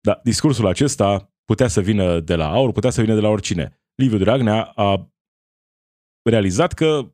Dar 0.00 0.20
discursul 0.22 0.66
acesta 0.66 1.34
putea 1.44 1.68
să 1.68 1.80
vină 1.80 2.20
de 2.20 2.34
la 2.34 2.48
aur, 2.48 2.72
putea 2.72 2.90
să 2.90 3.00
vină 3.00 3.14
de 3.14 3.20
la 3.20 3.28
oricine. 3.28 3.80
Liviu 3.94 4.18
Dragnea 4.18 4.64
a 4.64 5.10
realizat 6.22 6.72
că 6.72 7.13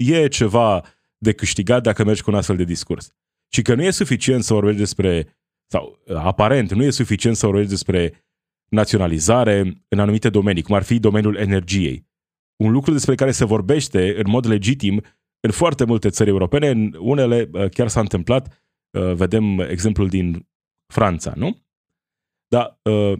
e 0.00 0.28
ceva 0.28 0.84
de 1.18 1.32
câștigat 1.32 1.82
dacă 1.82 2.04
mergi 2.04 2.22
cu 2.22 2.30
un 2.30 2.36
astfel 2.36 2.56
de 2.56 2.64
discurs. 2.64 3.10
Și 3.52 3.62
că 3.62 3.74
nu 3.74 3.82
e 3.82 3.90
suficient 3.90 4.44
să 4.44 4.54
vorbești 4.54 4.78
despre, 4.78 5.38
sau 5.66 5.98
aparent, 6.14 6.72
nu 6.72 6.82
e 6.82 6.90
suficient 6.90 7.36
să 7.36 7.46
vorbești 7.46 7.70
despre 7.70 8.24
naționalizare 8.68 9.84
în 9.88 9.98
anumite 9.98 10.30
domenii, 10.30 10.62
cum 10.62 10.74
ar 10.74 10.82
fi 10.82 10.98
domeniul 10.98 11.36
energiei. 11.36 12.08
Un 12.56 12.72
lucru 12.72 12.92
despre 12.92 13.14
care 13.14 13.30
se 13.30 13.44
vorbește 13.44 14.14
în 14.16 14.30
mod 14.30 14.46
legitim 14.46 15.02
în 15.40 15.50
foarte 15.50 15.84
multe 15.84 16.10
țări 16.10 16.30
europene, 16.30 16.68
în 16.68 16.96
unele 16.98 17.48
uh, 17.52 17.68
chiar 17.68 17.88
s-a 17.88 18.00
întâmplat, 18.00 18.64
uh, 18.90 19.14
vedem 19.14 19.58
exemplul 19.58 20.08
din 20.08 20.48
Franța, 20.92 21.32
nu? 21.36 21.64
Dar 22.48 22.80
uh, 22.82 23.18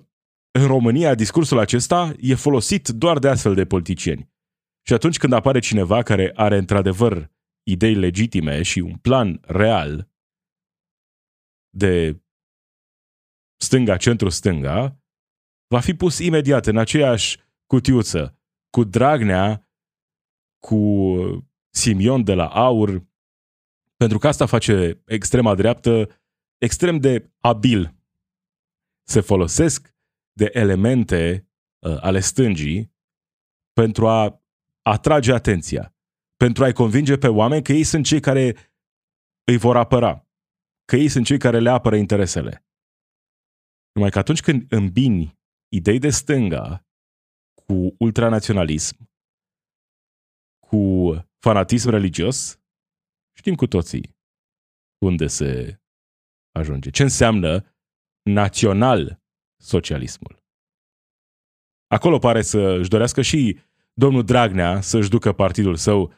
în 0.50 0.66
România 0.66 1.14
discursul 1.14 1.58
acesta 1.58 2.14
e 2.20 2.34
folosit 2.34 2.88
doar 2.88 3.18
de 3.18 3.28
astfel 3.28 3.54
de 3.54 3.64
politicieni. 3.64 4.29
Și 4.90 4.96
atunci 4.96 5.18
când 5.18 5.32
apare 5.32 5.58
cineva 5.58 6.02
care 6.02 6.32
are 6.34 6.56
într-adevăr 6.56 7.30
idei 7.62 7.94
legitime 7.94 8.62
și 8.62 8.78
un 8.78 8.96
plan 8.96 9.40
real 9.42 10.10
de 11.76 12.22
stânga, 13.60 13.96
centru-stânga, 13.96 15.00
va 15.66 15.80
fi 15.80 15.94
pus 15.94 16.18
imediat 16.18 16.66
în 16.66 16.76
aceeași 16.76 17.38
cutiuță 17.66 18.38
cu 18.70 18.84
Dragnea, 18.84 19.68
cu 20.58 21.04
Simion 21.74 22.24
de 22.24 22.34
la 22.34 22.46
Aur, 22.48 23.06
pentru 23.96 24.18
că 24.18 24.28
asta 24.28 24.46
face 24.46 25.02
extrema 25.06 25.54
dreaptă 25.54 26.20
extrem 26.58 26.98
de 26.98 27.30
abil. 27.38 27.94
Se 29.08 29.20
folosesc 29.20 29.94
de 30.32 30.50
elemente 30.52 31.48
uh, 31.78 31.96
ale 32.00 32.20
stângii 32.20 32.94
pentru 33.72 34.08
a 34.08 34.40
atrage 34.82 35.32
atenția, 35.32 35.94
pentru 36.36 36.64
a-i 36.64 36.72
convinge 36.72 37.16
pe 37.16 37.28
oameni 37.28 37.62
că 37.62 37.72
ei 37.72 37.84
sunt 37.84 38.04
cei 38.04 38.20
care 38.20 38.54
îi 39.44 39.56
vor 39.56 39.76
apăra, 39.76 40.28
că 40.84 40.96
ei 40.96 41.08
sunt 41.08 41.26
cei 41.26 41.38
care 41.38 41.58
le 41.58 41.70
apără 41.70 41.96
interesele. 41.96 42.64
Numai 43.92 44.10
că 44.10 44.18
atunci 44.18 44.40
când 44.40 44.72
îmbini 44.72 45.38
idei 45.68 45.98
de 45.98 46.10
stânga 46.10 46.86
cu 47.54 47.94
ultranaționalism, 47.98 49.10
cu 50.66 51.12
fanatism 51.38 51.88
religios, 51.88 52.60
știm 53.36 53.54
cu 53.54 53.66
toții 53.66 54.18
unde 54.98 55.26
se 55.26 55.80
ajunge. 56.52 56.90
Ce 56.90 57.02
înseamnă 57.02 57.74
național 58.22 59.22
socialismul. 59.62 60.44
Acolo 61.86 62.18
pare 62.18 62.42
să 62.42 62.58
își 62.58 62.88
dorească 62.88 63.22
și 63.22 63.60
domnul 64.00 64.24
Dragnea 64.24 64.80
să-și 64.80 65.08
ducă 65.08 65.32
partidul 65.32 65.76
său 65.76 66.12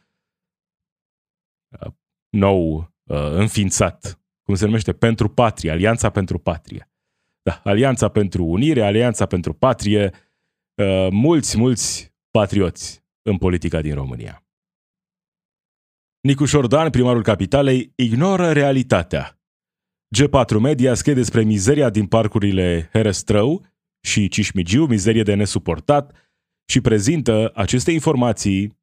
uh, 1.68 1.92
nou 2.28 2.76
uh, 2.76 3.30
înființat, 3.30 4.20
cum 4.42 4.54
se 4.54 4.64
numește, 4.64 4.92
pentru 4.92 5.28
patrie, 5.28 5.70
Alianța 5.70 6.10
pentru 6.10 6.38
Patrie. 6.38 6.90
Da, 7.42 7.60
Alianța 7.64 8.08
pentru 8.08 8.44
Unire, 8.44 8.82
Alianța 8.82 9.26
pentru 9.26 9.52
Patrie, 9.52 10.12
uh, 10.74 11.08
mulți, 11.10 11.58
mulți 11.58 12.14
patrioți 12.30 13.04
în 13.22 13.38
politica 13.38 13.80
din 13.80 13.94
România. 13.94 14.44
Nicu 16.20 16.44
Șordan, 16.44 16.90
primarul 16.90 17.22
capitalei, 17.22 17.92
ignoră 17.94 18.52
realitatea. 18.52 19.40
G4 20.16 20.60
Media 20.60 20.94
scrie 20.94 21.14
despre 21.14 21.42
mizeria 21.42 21.90
din 21.90 22.06
parcurile 22.06 22.88
Herăstrău 22.92 23.66
și 24.00 24.28
Cismigiu, 24.28 24.86
mizerie 24.86 25.22
de 25.22 25.34
nesuportat, 25.34 26.21
și 26.72 26.80
prezintă 26.80 27.50
aceste 27.54 27.90
informații 27.90 28.78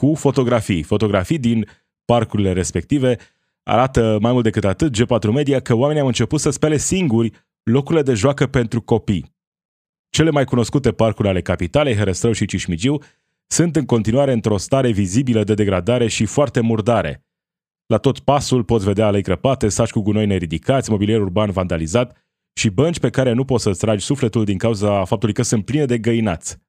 cu 0.00 0.14
fotografii. 0.14 0.82
Fotografii 0.82 1.38
din 1.38 1.66
parcurile 2.04 2.52
respective 2.52 3.16
arată 3.62 4.18
mai 4.20 4.32
mult 4.32 4.44
decât 4.44 4.64
atât 4.64 4.96
G4 4.96 5.32
Media 5.32 5.60
că 5.60 5.74
oamenii 5.74 6.00
au 6.00 6.06
început 6.06 6.40
să 6.40 6.50
spele 6.50 6.76
singuri 6.76 7.30
locurile 7.62 8.02
de 8.02 8.14
joacă 8.14 8.46
pentru 8.46 8.82
copii. 8.82 9.36
Cele 10.10 10.30
mai 10.30 10.44
cunoscute 10.44 10.92
parcuri 10.92 11.28
ale 11.28 11.42
capitalei, 11.42 11.96
Herăstrău 11.96 12.32
și 12.32 12.46
Cismigiu, 12.46 13.02
sunt 13.46 13.76
în 13.76 13.84
continuare 13.84 14.32
într-o 14.32 14.56
stare 14.56 14.90
vizibilă 14.90 15.44
de 15.44 15.54
degradare 15.54 16.08
și 16.08 16.24
foarte 16.24 16.60
murdare. 16.60 17.26
La 17.86 17.98
tot 17.98 18.18
pasul 18.18 18.64
poți 18.64 18.84
vedea 18.84 19.06
alei 19.06 19.22
crăpate, 19.22 19.68
saci 19.68 19.90
cu 19.90 20.00
gunoi 20.00 20.26
neridicați, 20.26 20.90
mobilier 20.90 21.20
urban 21.20 21.50
vandalizat 21.50 22.16
și 22.52 22.68
bănci 22.70 23.00
pe 23.00 23.10
care 23.10 23.32
nu 23.32 23.44
poți 23.44 23.62
să-ți 23.62 23.78
tragi 23.78 24.04
sufletul 24.04 24.44
din 24.44 24.58
cauza 24.58 25.04
faptului 25.04 25.34
că 25.34 25.42
sunt 25.42 25.64
pline 25.64 25.84
de 25.84 25.98
găinați. 25.98 26.66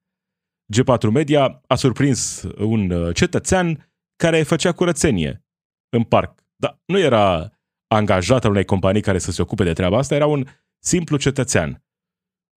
G4 0.75 1.12
Media 1.12 1.62
a 1.67 1.75
surprins 1.75 2.43
un 2.58 2.91
uh, 2.91 3.15
cetățean 3.15 3.93
care 4.15 4.43
făcea 4.43 4.71
curățenie 4.71 5.45
în 5.89 6.03
parc. 6.03 6.39
Dar 6.55 6.79
nu 6.86 6.99
era 6.99 7.51
angajat 7.88 8.45
al 8.45 8.51
unei 8.51 8.65
companii 8.65 9.01
care 9.01 9.17
să 9.17 9.32
se 9.32 9.41
ocupe 9.41 9.63
de 9.63 9.73
treaba 9.73 9.97
asta, 9.97 10.15
era 10.15 10.25
un 10.25 10.45
simplu 10.79 11.17
cetățean. 11.17 11.84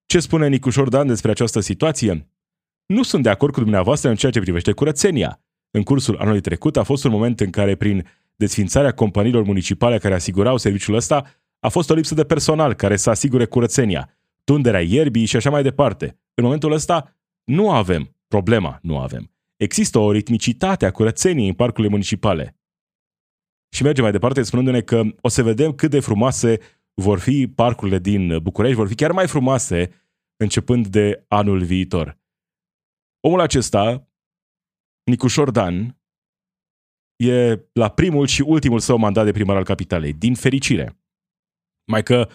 Ce 0.05 0.19
spune 0.19 0.47
Nicușor 0.47 0.89
Dan 0.89 1.07
despre 1.07 1.31
această 1.31 1.59
situație? 1.59 2.27
Nu 2.85 3.03
sunt 3.03 3.23
de 3.23 3.29
acord 3.29 3.53
cu 3.53 3.59
dumneavoastră 3.59 4.09
în 4.09 4.15
ceea 4.15 4.31
ce 4.31 4.39
privește 4.39 4.71
curățenia. 4.71 5.41
În 5.71 5.83
cursul 5.83 6.17
anului 6.17 6.41
trecut 6.41 6.77
a 6.77 6.83
fost 6.83 7.03
un 7.03 7.11
moment 7.11 7.39
în 7.39 7.49
care, 7.49 7.75
prin 7.75 8.07
desfințarea 8.35 8.91
companiilor 8.91 9.43
municipale 9.43 9.97
care 9.97 10.13
asigurau 10.13 10.57
serviciul 10.57 10.95
ăsta, 10.95 11.25
a 11.59 11.69
fost 11.69 11.89
o 11.89 11.93
lipsă 11.93 12.15
de 12.15 12.23
personal 12.23 12.73
care 12.73 12.95
să 12.95 13.09
asigure 13.09 13.45
curățenia, 13.45 14.09
tunderea 14.43 14.81
ierbii 14.81 15.25
și 15.25 15.35
așa 15.35 15.49
mai 15.49 15.63
departe. 15.63 16.19
În 16.33 16.43
momentul 16.43 16.71
ăsta 16.71 17.15
nu 17.43 17.71
avem 17.71 18.17
problema, 18.27 18.79
nu 18.81 18.99
avem. 18.99 19.31
Există 19.55 19.99
o 19.99 20.11
ritmicitate 20.11 20.85
a 20.85 20.91
curățeniei 20.91 21.47
în 21.47 21.53
parcurile 21.53 21.89
municipale. 21.89 22.57
Și 23.75 23.83
mergem 23.83 24.03
mai 24.03 24.11
departe 24.11 24.41
spunându-ne 24.41 24.81
că 24.81 25.03
o 25.21 25.27
să 25.27 25.43
vedem 25.43 25.73
cât 25.73 25.89
de 25.89 25.99
frumoase 25.99 26.59
vor 26.93 27.19
fi 27.19 27.47
parcurile 27.47 27.99
din 27.99 28.39
București, 28.41 28.77
vor 28.77 28.87
fi 28.87 28.95
chiar 28.95 29.11
mai 29.11 29.27
frumoase 29.27 29.91
începând 30.35 30.87
de 30.87 31.25
anul 31.27 31.63
viitor. 31.63 32.19
Omul 33.19 33.39
acesta, 33.39 34.09
Nicușor 35.03 35.51
Dan, 35.51 36.01
e 37.15 37.59
la 37.73 37.89
primul 37.89 38.27
și 38.27 38.41
ultimul 38.41 38.79
său 38.79 38.97
mandat 38.97 39.25
de 39.25 39.31
primar 39.31 39.55
al 39.55 39.63
capitalei, 39.63 40.13
din 40.13 40.35
fericire. 40.35 40.99
Mai 41.91 42.03
că 42.03 42.29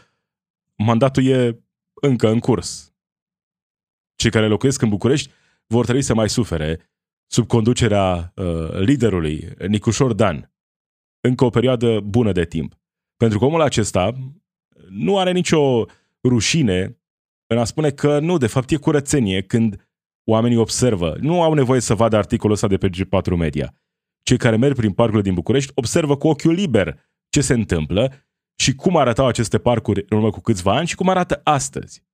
mandatul 0.76 1.26
e 1.26 1.64
încă 1.94 2.28
în 2.28 2.38
curs. 2.38 2.94
Cei 4.18 4.30
care 4.30 4.46
locuiesc 4.46 4.82
în 4.82 4.88
București 4.88 5.30
vor 5.66 5.84
trebui 5.84 6.02
să 6.02 6.14
mai 6.14 6.28
sufere 6.28 6.90
sub 7.30 7.46
conducerea 7.46 8.32
uh, 8.34 8.70
liderului 8.78 9.48
Nicușor 9.66 10.12
Dan 10.12 10.52
încă 11.20 11.44
o 11.44 11.50
perioadă 11.50 12.00
bună 12.00 12.32
de 12.32 12.44
timp. 12.44 12.78
Pentru 13.16 13.38
că 13.38 13.44
omul 13.44 13.60
acesta 13.60 14.12
nu 14.88 15.18
are 15.18 15.32
nicio 15.32 15.84
rușine 16.28 17.00
în 17.46 17.58
a 17.58 17.64
spune 17.64 17.90
că 17.90 18.18
nu, 18.18 18.38
de 18.38 18.46
fapt 18.46 18.70
e 18.70 18.76
curățenie 18.76 19.42
când 19.42 19.88
oamenii 20.24 20.56
observă. 20.56 21.16
Nu 21.20 21.42
au 21.42 21.52
nevoie 21.52 21.80
să 21.80 21.94
vadă 21.94 22.16
articolul 22.16 22.54
ăsta 22.54 22.66
de 22.66 22.76
pe 22.76 22.90
G4 22.90 23.36
Media. 23.36 23.74
Cei 24.22 24.36
care 24.36 24.56
merg 24.56 24.76
prin 24.76 24.92
parcurile 24.92 25.22
din 25.22 25.34
București 25.34 25.72
observă 25.74 26.16
cu 26.16 26.28
ochiul 26.28 26.52
liber 26.52 27.00
ce 27.28 27.40
se 27.40 27.52
întâmplă 27.52 28.12
și 28.60 28.74
cum 28.74 28.96
arătau 28.96 29.26
aceste 29.26 29.58
parcuri 29.58 30.04
în 30.08 30.16
urmă 30.16 30.30
cu 30.30 30.40
câțiva 30.40 30.76
ani 30.76 30.86
și 30.86 30.94
cum 30.94 31.08
arată 31.08 31.40
astăzi. 31.44 32.06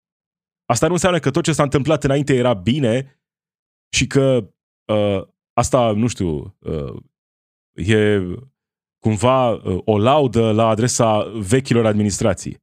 Asta 0.67 0.87
nu 0.87 0.93
înseamnă 0.93 1.19
că 1.19 1.31
tot 1.31 1.45
ce 1.45 1.53
s-a 1.53 1.63
întâmplat 1.63 2.05
înainte 2.05 2.35
era 2.35 2.55
bine 2.55 3.21
și 3.97 4.07
că 4.07 4.53
uh, 4.93 5.27
asta, 5.53 5.93
nu 5.93 6.07
știu, 6.07 6.57
uh, 6.59 7.03
e 7.73 8.21
cumva 8.99 9.51
uh, 9.51 9.81
o 9.85 9.99
laudă 9.99 10.53
la 10.53 10.69
adresa 10.69 11.23
vechilor 11.25 11.87
administrații. 11.87 12.63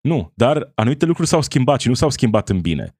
Nu, 0.00 0.32
dar 0.34 0.72
anumite 0.74 1.04
lucruri 1.04 1.28
s-au 1.28 1.40
schimbat 1.40 1.80
și 1.80 1.88
nu 1.88 1.94
s-au 1.94 2.10
schimbat 2.10 2.48
în 2.48 2.60
bine. 2.60 2.98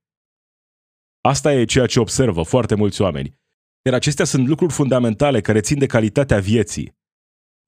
Asta 1.20 1.52
e 1.52 1.64
ceea 1.64 1.86
ce 1.86 2.00
observă 2.00 2.42
foarte 2.42 2.74
mulți 2.74 3.02
oameni. 3.02 3.38
Iar 3.82 3.94
acestea 3.94 4.24
sunt 4.24 4.48
lucruri 4.48 4.72
fundamentale 4.72 5.40
care 5.40 5.60
țin 5.60 5.78
de 5.78 5.86
calitatea 5.86 6.40
vieții. 6.40 6.96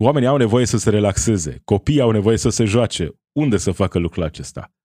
Oamenii 0.05 0.29
au 0.29 0.37
nevoie 0.37 0.66
să 0.66 0.76
se 0.76 0.90
relaxeze, 0.90 1.61
copiii 1.64 2.00
au 2.00 2.11
nevoie 2.11 2.37
să 2.37 2.48
se 2.48 2.64
joace. 2.64 3.20
Unde 3.33 3.57
să 3.57 3.72
facă 3.72 3.98
lucrul 3.98 4.22
acesta? 4.22 4.75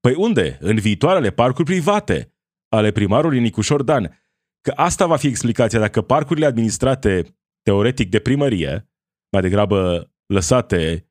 Păi 0.00 0.14
unde? 0.14 0.58
În 0.60 0.76
viitoarele 0.76 1.30
parcuri 1.30 1.64
private 1.64 2.34
ale 2.68 2.90
primarului 2.90 3.40
Nicușor 3.40 3.82
Dan. 3.82 4.24
Că 4.60 4.72
asta 4.76 5.06
va 5.06 5.16
fi 5.16 5.26
explicația 5.26 5.78
dacă 5.78 6.02
parcurile 6.02 6.46
administrate 6.46 7.38
teoretic 7.62 8.10
de 8.10 8.18
primărie, 8.18 8.90
mai 9.32 9.42
degrabă 9.42 10.10
lăsate 10.26 11.10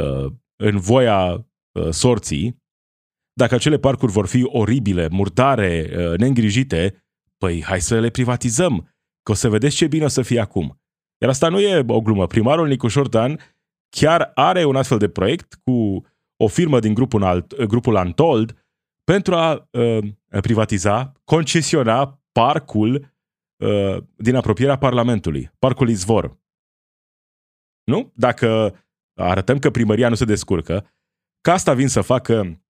uh, 0.00 0.32
în 0.56 0.78
voia 0.78 1.32
uh, 1.34 1.88
sorții, 1.90 2.62
dacă 3.32 3.54
acele 3.54 3.78
parcuri 3.78 4.12
vor 4.12 4.26
fi 4.26 4.44
oribile, 4.44 5.08
murdare, 5.08 5.90
uh, 5.96 6.18
neîngrijite, 6.18 7.04
păi 7.36 7.62
hai 7.62 7.80
să 7.80 8.00
le 8.00 8.10
privatizăm, 8.10 8.94
că 9.22 9.30
o 9.30 9.34
să 9.34 9.48
vedeți 9.48 9.76
ce 9.76 9.86
bine 9.86 10.04
o 10.04 10.08
să 10.08 10.22
fie 10.22 10.40
acum. 10.40 10.80
Iar 11.20 11.30
asta 11.30 11.48
nu 11.48 11.60
e 11.60 11.84
o 11.86 12.00
glumă. 12.00 12.26
Primarul 12.26 12.68
Nicușor 12.68 13.08
Dan 13.08 13.38
chiar 13.88 14.30
are 14.34 14.64
un 14.64 14.76
astfel 14.76 14.98
de 14.98 15.08
proiect 15.08 15.54
cu 15.64 16.06
o 16.40 16.46
firmă 16.46 16.80
din 16.80 16.94
grupul, 16.94 17.22
alt, 17.22 17.64
grupul 17.64 17.96
Antold 17.96 18.64
pentru 19.04 19.34
a 19.34 19.68
uh, 19.70 20.08
privatiza, 20.28 21.12
concesiona 21.24 22.22
parcul 22.32 23.14
uh, 23.56 23.96
din 24.16 24.34
apropierea 24.34 24.78
Parlamentului, 24.78 25.50
parcul 25.58 25.88
Izvor. 25.88 26.38
Nu? 27.84 28.12
Dacă 28.14 28.78
arătăm 29.14 29.58
că 29.58 29.70
primăria 29.70 30.08
nu 30.08 30.14
se 30.14 30.24
descurcă, 30.24 30.90
ca 31.40 31.52
asta 31.52 31.74
vin 31.74 31.88
să 31.88 32.00
facă 32.00 32.62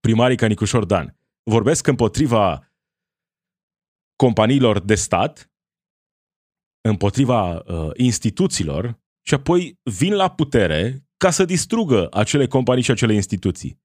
primarii 0.00 0.36
ca 0.36 0.46
Nicușor 0.46 0.84
Dan. 0.84 1.18
Vorbesc 1.42 1.86
împotriva 1.86 2.74
companiilor 4.16 4.80
de 4.80 4.94
stat, 4.94 5.52
împotriva 6.80 7.58
uh, 7.58 7.90
instituțiilor 7.96 9.00
și 9.26 9.34
apoi 9.34 9.80
vin 9.82 10.14
la 10.14 10.30
putere 10.30 11.03
ca 11.24 11.30
să 11.30 11.44
distrugă 11.44 12.08
acele 12.10 12.46
companii 12.46 12.82
și 12.82 12.90
acele 12.90 13.14
instituții. 13.14 13.82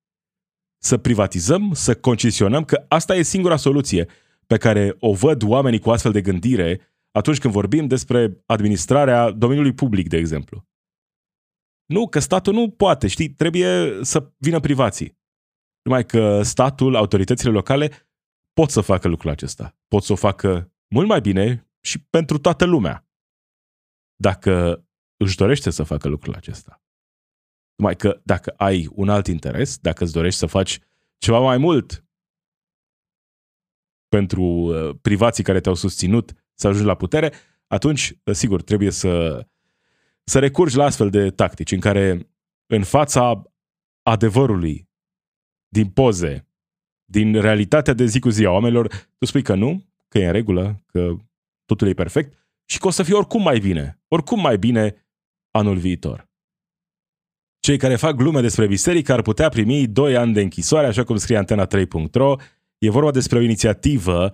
Să 0.77 0.97
privatizăm, 0.97 1.73
să 1.73 1.95
concesionăm, 1.95 2.65
că 2.65 2.85
asta 2.87 3.15
e 3.15 3.21
singura 3.21 3.55
soluție 3.55 4.09
pe 4.47 4.57
care 4.57 4.95
o 4.99 5.13
văd 5.13 5.43
oamenii 5.43 5.79
cu 5.79 5.89
astfel 5.89 6.11
de 6.11 6.21
gândire 6.21 6.81
atunci 7.11 7.39
când 7.39 7.53
vorbim 7.53 7.87
despre 7.87 8.43
administrarea 8.45 9.31
domeniului 9.31 9.73
public, 9.73 10.09
de 10.09 10.17
exemplu. 10.17 10.67
Nu, 11.85 12.07
că 12.07 12.19
statul 12.19 12.53
nu 12.53 12.69
poate, 12.69 13.07
știi, 13.07 13.29
trebuie 13.29 13.99
să 14.03 14.33
vină 14.37 14.59
privații. 14.59 15.17
Numai 15.81 16.05
că 16.05 16.41
statul, 16.41 16.95
autoritățile 16.95 17.51
locale 17.51 17.91
pot 18.53 18.69
să 18.69 18.81
facă 18.81 19.07
lucrul 19.07 19.31
acesta. 19.31 19.77
Pot 19.87 20.03
să 20.03 20.11
o 20.11 20.15
facă 20.15 20.73
mult 20.87 21.07
mai 21.07 21.21
bine 21.21 21.69
și 21.81 22.03
pentru 22.03 22.37
toată 22.37 22.65
lumea. 22.65 23.07
Dacă 24.15 24.85
își 25.17 25.37
dorește 25.37 25.69
să 25.69 25.83
facă 25.83 26.07
lucrul 26.07 26.33
acesta. 26.33 26.83
Numai 27.79 27.95
că 27.95 28.21
dacă 28.23 28.53
ai 28.57 28.89
un 28.91 29.09
alt 29.09 29.27
interes, 29.27 29.77
dacă 29.77 30.03
îți 30.03 30.13
dorești 30.13 30.39
să 30.39 30.45
faci 30.45 30.79
ceva 31.17 31.39
mai 31.39 31.57
mult 31.57 32.05
pentru 34.07 34.41
uh, 34.43 34.95
privații 35.01 35.43
care 35.43 35.59
te-au 35.59 35.75
susținut 35.75 36.33
să 36.53 36.67
ajungi 36.67 36.87
la 36.87 36.95
putere, 36.95 37.33
atunci, 37.67 38.13
uh, 38.23 38.33
sigur, 38.33 38.61
trebuie 38.61 38.91
să, 38.91 39.45
să 40.23 40.39
recurgi 40.39 40.75
la 40.75 40.83
astfel 40.83 41.09
de 41.09 41.29
tactici 41.29 41.71
în 41.71 41.79
care 41.79 42.31
în 42.65 42.83
fața 42.83 43.43
adevărului, 44.01 44.89
din 45.67 45.89
poze, 45.89 46.47
din 47.05 47.41
realitatea 47.41 47.93
de 47.93 48.05
zi 48.05 48.19
cu 48.19 48.29
zi 48.29 48.45
a 48.45 48.51
oamenilor, 48.51 48.87
tu 49.17 49.25
spui 49.25 49.41
că 49.41 49.55
nu, 49.55 49.85
că 50.07 50.17
e 50.17 50.25
în 50.25 50.31
regulă, 50.31 50.83
că 50.85 51.15
totul 51.65 51.87
e 51.87 51.93
perfect 51.93 52.47
și 52.65 52.79
că 52.79 52.87
o 52.87 52.89
să 52.89 53.03
fie 53.03 53.15
oricum 53.15 53.41
mai 53.41 53.59
bine, 53.59 54.01
oricum 54.07 54.41
mai 54.41 54.57
bine 54.57 55.07
anul 55.51 55.77
viitor. 55.77 56.28
Cei 57.59 57.77
care 57.77 57.95
fac 57.95 58.15
glume 58.15 58.41
despre 58.41 58.67
biserică 58.67 59.13
ar 59.13 59.21
putea 59.21 59.49
primi 59.49 59.87
2 59.87 60.15
ani 60.15 60.33
de 60.33 60.41
închisoare, 60.41 60.87
așa 60.87 61.03
cum 61.03 61.17
scrie 61.17 61.43
antena3.ro. 61.43 62.35
E 62.77 62.89
vorba 62.89 63.11
despre 63.11 63.37
o 63.37 63.41
inițiativă 63.41 64.31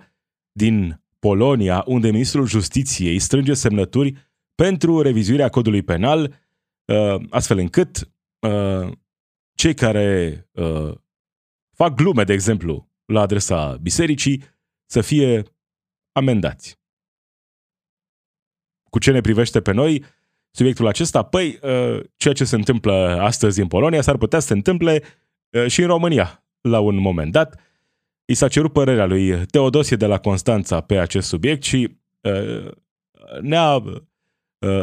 din 0.52 1.00
Polonia, 1.18 1.82
unde 1.86 2.10
ministrul 2.10 2.46
justiției 2.46 3.18
strânge 3.18 3.54
semnături 3.54 4.14
pentru 4.54 5.00
revizuirea 5.00 5.48
codului 5.48 5.82
penal, 5.82 6.34
uh, 6.84 7.22
astfel 7.30 7.58
încât 7.58 8.10
uh, 8.38 8.92
cei 9.54 9.74
care 9.74 10.48
uh, 10.52 10.94
fac 11.74 11.94
glume, 11.94 12.24
de 12.24 12.32
exemplu, 12.32 12.90
la 13.04 13.20
adresa 13.20 13.76
bisericii, 13.76 14.42
să 14.86 15.00
fie 15.00 15.42
amendați. 16.12 16.80
Cu 18.90 18.98
ce 18.98 19.10
ne 19.10 19.20
privește 19.20 19.60
pe 19.60 19.72
noi, 19.72 20.04
subiectul 20.56 20.86
acesta? 20.86 21.22
Păi, 21.22 21.58
uh, 21.62 22.00
ceea 22.16 22.34
ce 22.34 22.44
se 22.44 22.54
întâmplă 22.56 23.18
astăzi 23.20 23.60
în 23.60 23.66
Polonia 23.66 24.00
s-ar 24.00 24.16
putea 24.16 24.38
să 24.38 24.46
se 24.46 24.52
întâmple 24.52 25.02
uh, 25.50 25.66
și 25.66 25.80
în 25.80 25.86
România 25.86 26.44
la 26.60 26.80
un 26.80 26.96
moment 26.96 27.32
dat. 27.32 27.60
I 28.24 28.34
s-a 28.34 28.48
cerut 28.48 28.72
părerea 28.72 29.06
lui 29.06 29.46
Teodosie 29.46 29.96
de 29.96 30.06
la 30.06 30.18
Constanța 30.18 30.80
pe 30.80 30.98
acest 30.98 31.28
subiect 31.28 31.62
și 31.62 31.96
uh, 32.20 32.70
ne-a 33.40 33.82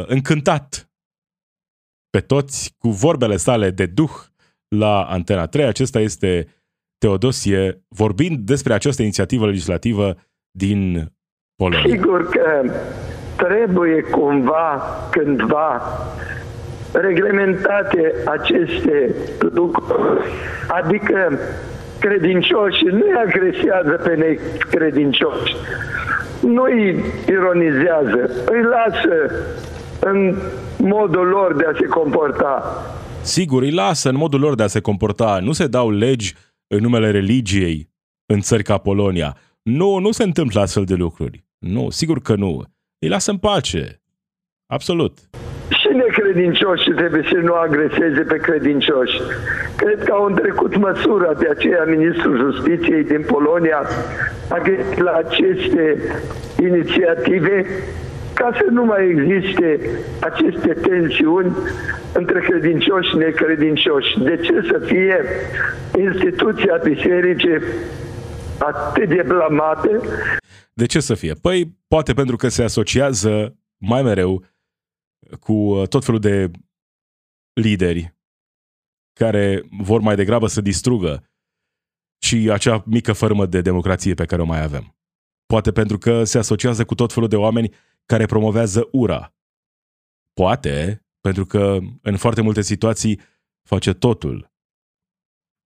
încântat 0.06 0.90
pe 2.10 2.20
toți 2.20 2.74
cu 2.78 2.90
vorbele 2.90 3.36
sale 3.36 3.70
de 3.70 3.86
duh 3.86 4.10
la 4.68 5.04
Antena 5.04 5.46
3. 5.46 5.64
Acesta 5.64 6.00
este 6.00 6.48
Teodosie 6.98 7.84
vorbind 7.88 8.38
despre 8.38 8.72
această 8.72 9.02
inițiativă 9.02 9.46
legislativă 9.46 10.16
din 10.50 11.12
Polonia. 11.56 11.96
Sigur 11.96 12.28
că 12.28 12.72
trebuie 13.36 14.00
cumva, 14.02 14.82
cândva, 15.10 15.82
reglementate 16.92 18.14
aceste 18.26 19.14
lucruri. 19.38 20.24
Adică 20.68 21.38
credincioșii 21.98 22.86
nu 22.86 23.04
îi 23.04 23.22
agresează 23.26 24.00
pe 24.04 24.14
necredincioși, 24.14 25.56
nu 26.40 26.62
îi 26.62 27.04
ironizează, 27.28 28.30
îi 28.46 28.62
lasă 28.62 29.34
în 30.00 30.36
modul 30.78 31.26
lor 31.26 31.54
de 31.56 31.64
a 31.64 31.72
se 31.78 31.86
comporta. 31.86 32.62
Sigur, 33.22 33.62
îi 33.62 33.72
lasă 33.72 34.08
în 34.08 34.16
modul 34.16 34.40
lor 34.40 34.54
de 34.54 34.62
a 34.62 34.66
se 34.66 34.80
comporta. 34.80 35.38
Nu 35.42 35.52
se 35.52 35.66
dau 35.66 35.90
legi 35.90 36.34
în 36.66 36.80
numele 36.80 37.10
religiei 37.10 37.88
în 38.26 38.40
țări 38.40 38.62
ca 38.62 38.78
Polonia. 38.78 39.36
Nu, 39.62 39.98
nu 39.98 40.10
se 40.10 40.22
întâmplă 40.22 40.60
astfel 40.60 40.84
de 40.84 40.94
lucruri. 40.94 41.44
Nu, 41.58 41.90
sigur 41.90 42.20
că 42.20 42.34
nu. 42.34 42.62
Îi 43.04 43.10
lasă 43.10 43.30
în 43.30 43.36
pace. 43.36 44.00
Absolut. 44.66 45.14
Și 45.78 45.88
necredincioși 46.02 46.90
trebuie 46.90 47.24
să 47.32 47.38
nu 47.42 47.54
agreseze 47.54 48.20
pe 48.20 48.36
credincioși. 48.36 49.16
Cred 49.76 50.04
că 50.04 50.12
au 50.12 50.24
întrecut 50.24 50.76
măsura, 50.76 51.32
de 51.32 51.48
aceea 51.50 51.84
Ministrul 51.84 52.36
Justiției 52.44 53.04
din 53.04 53.22
Polonia 53.26 53.80
a 54.48 54.58
găsit 54.58 54.98
la 54.98 55.12
aceste 55.12 55.84
inițiative 56.58 57.66
ca 58.34 58.50
să 58.58 58.66
nu 58.70 58.84
mai 58.84 59.08
existe 59.08 59.80
aceste 60.20 60.72
tensiuni 60.88 61.56
între 62.12 62.40
credincioși 62.40 63.08
și 63.08 63.16
necredincioși. 63.16 64.18
De 64.18 64.36
ce 64.36 64.66
să 64.70 64.78
fie 64.84 65.24
instituția 65.98 66.80
bisericii 66.84 67.58
atât 68.58 69.08
de 69.08 69.24
blamată? 69.26 69.90
De 70.76 70.86
ce 70.86 71.00
să 71.00 71.14
fie? 71.14 71.34
Păi, 71.34 71.78
poate 71.88 72.12
pentru 72.14 72.36
că 72.36 72.48
se 72.48 72.62
asociază 72.62 73.58
mai 73.76 74.02
mereu 74.02 74.44
cu 75.40 75.52
uh, 75.52 75.88
tot 75.88 76.04
felul 76.04 76.20
de 76.20 76.50
lideri 77.52 78.14
care 79.12 79.62
vor 79.70 80.00
mai 80.00 80.16
degrabă 80.16 80.46
să 80.46 80.60
distrugă 80.60 81.30
și 82.18 82.50
acea 82.50 82.82
mică 82.86 83.12
formă 83.12 83.46
de 83.46 83.60
democrație 83.60 84.14
pe 84.14 84.24
care 84.24 84.42
o 84.42 84.44
mai 84.44 84.62
avem. 84.62 84.96
Poate 85.46 85.72
pentru 85.72 85.98
că 85.98 86.24
se 86.24 86.38
asociază 86.38 86.84
cu 86.84 86.94
tot 86.94 87.12
felul 87.12 87.28
de 87.28 87.36
oameni 87.36 87.74
care 88.06 88.26
promovează 88.26 88.88
ura. 88.92 89.34
Poate 90.32 91.06
pentru 91.20 91.46
că 91.46 91.78
în 92.02 92.16
foarte 92.16 92.40
multe 92.40 92.60
situații 92.60 93.20
face 93.62 93.92
totul 93.92 94.52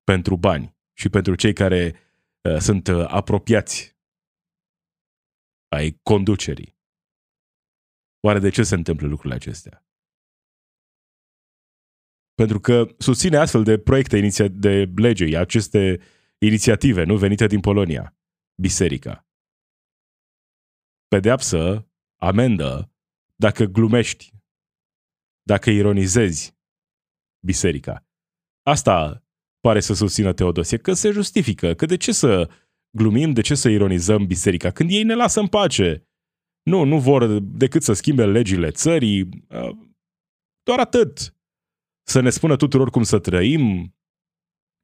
pentru 0.04 0.36
bani 0.36 0.76
și 0.92 1.08
pentru 1.08 1.34
cei 1.34 1.52
care 1.52 1.94
uh, 2.40 2.56
sunt 2.58 2.88
uh, 2.88 3.04
apropiați 3.08 3.97
ai 5.68 5.98
conducerii. 6.02 6.76
Oare 8.20 8.38
de 8.38 8.50
ce 8.50 8.62
se 8.62 8.74
întâmplă 8.74 9.06
lucrurile 9.06 9.34
acestea? 9.34 9.86
Pentru 12.34 12.60
că 12.60 12.94
susține 12.98 13.36
astfel 13.36 13.64
de 13.64 13.78
proiecte 13.78 14.48
de 14.48 14.92
lege, 14.96 15.36
aceste 15.36 16.00
inițiative 16.38 17.04
nu 17.04 17.16
venite 17.16 17.46
din 17.46 17.60
Polonia, 17.60 18.16
biserica. 18.60 19.26
Pedeapsă, 21.08 21.88
amendă, 22.16 22.92
dacă 23.34 23.64
glumești, 23.64 24.32
dacă 25.42 25.70
ironizezi 25.70 26.56
biserica. 27.46 28.06
Asta 28.62 29.24
pare 29.60 29.80
să 29.80 29.94
susțină 29.94 30.32
Teodosie, 30.32 30.78
că 30.78 30.92
se 30.92 31.10
justifică, 31.10 31.74
că 31.74 31.86
de 31.86 31.96
ce 31.96 32.12
să 32.12 32.50
glumim, 32.90 33.32
de 33.32 33.40
ce 33.40 33.54
să 33.54 33.68
ironizăm 33.68 34.26
biserica, 34.26 34.70
când 34.70 34.90
ei 34.90 35.02
ne 35.02 35.14
lasă 35.14 35.40
în 35.40 35.46
pace. 35.46 36.08
Nu, 36.62 36.84
nu 36.84 37.00
vor 37.00 37.38
decât 37.38 37.82
să 37.82 37.92
schimbe 37.92 38.26
legile 38.26 38.70
țării, 38.70 39.22
uh, 39.22 39.76
doar 40.62 40.78
atât. 40.78 41.34
Să 42.02 42.20
ne 42.20 42.30
spună 42.30 42.56
tuturor 42.56 42.90
cum 42.90 43.02
să 43.02 43.18
trăim, 43.18 43.94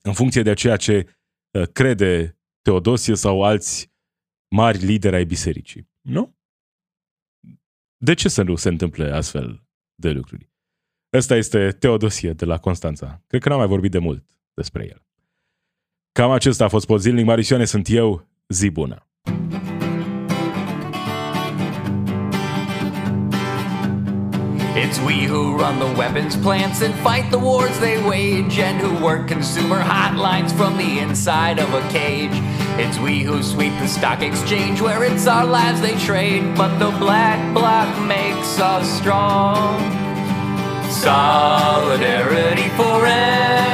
în 0.02 0.12
funcție 0.12 0.42
de 0.42 0.54
ceea 0.54 0.76
ce 0.76 1.16
uh, 1.50 1.68
crede 1.72 2.38
Teodosie 2.62 3.14
sau 3.14 3.42
alți 3.42 3.92
mari 4.54 4.78
lideri 4.78 5.16
ai 5.16 5.24
bisericii. 5.24 5.90
Nu? 6.00 6.36
De 7.96 8.14
ce 8.14 8.28
să 8.28 8.42
nu 8.42 8.56
se 8.56 8.68
întâmple 8.68 9.10
astfel 9.10 9.66
de 9.94 10.10
lucruri? 10.10 10.52
Ăsta 11.12 11.36
este 11.36 11.70
Teodosie 11.70 12.32
de 12.32 12.44
la 12.44 12.58
Constanța. 12.58 13.22
Cred 13.26 13.42
că 13.42 13.48
n-am 13.48 13.58
mai 13.58 13.66
vorbit 13.66 13.90
de 13.90 13.98
mult 13.98 14.40
despre 14.54 14.86
el. 14.86 15.03
Cam 16.20 16.30
acesta 16.30 16.64
a 16.64 16.68
fost 16.68 16.86
Pozilnic. 16.86 17.24
Marisioane 17.24 17.64
sunt 17.64 17.88
eu. 17.90 18.26
Zi 18.46 18.70
bună! 18.70 19.06
It's 24.84 24.98
we 25.06 25.26
who 25.32 25.56
run 25.62 25.78
the 25.78 25.90
weapons 25.96 26.36
plants 26.36 26.80
and 26.82 26.94
fight 26.94 27.26
the 27.30 27.38
wars 27.48 27.78
they 27.78 27.96
wage, 28.12 28.56
and 28.68 28.76
who 28.82 28.90
work 29.04 29.22
consumer 29.34 29.80
hotlines 29.92 30.52
from 30.52 30.72
the 30.76 30.90
inside 31.06 31.58
of 31.64 31.70
a 31.80 31.82
cage. 31.98 32.36
It's 32.82 32.98
we 33.06 33.24
who 33.28 33.42
sweep 33.42 33.74
the 33.82 33.88
stock 33.96 34.20
exchange 34.30 34.76
where 34.80 35.02
it's 35.10 35.26
our 35.26 35.46
lives 35.58 35.80
they 35.80 35.96
trade, 36.08 36.44
but 36.60 36.72
the 36.78 36.92
black 37.04 37.40
bloc 37.58 37.88
makes 38.16 38.50
us 38.72 38.86
strong. 39.00 39.80
Solidarity 41.06 42.68
forever, 42.80 43.73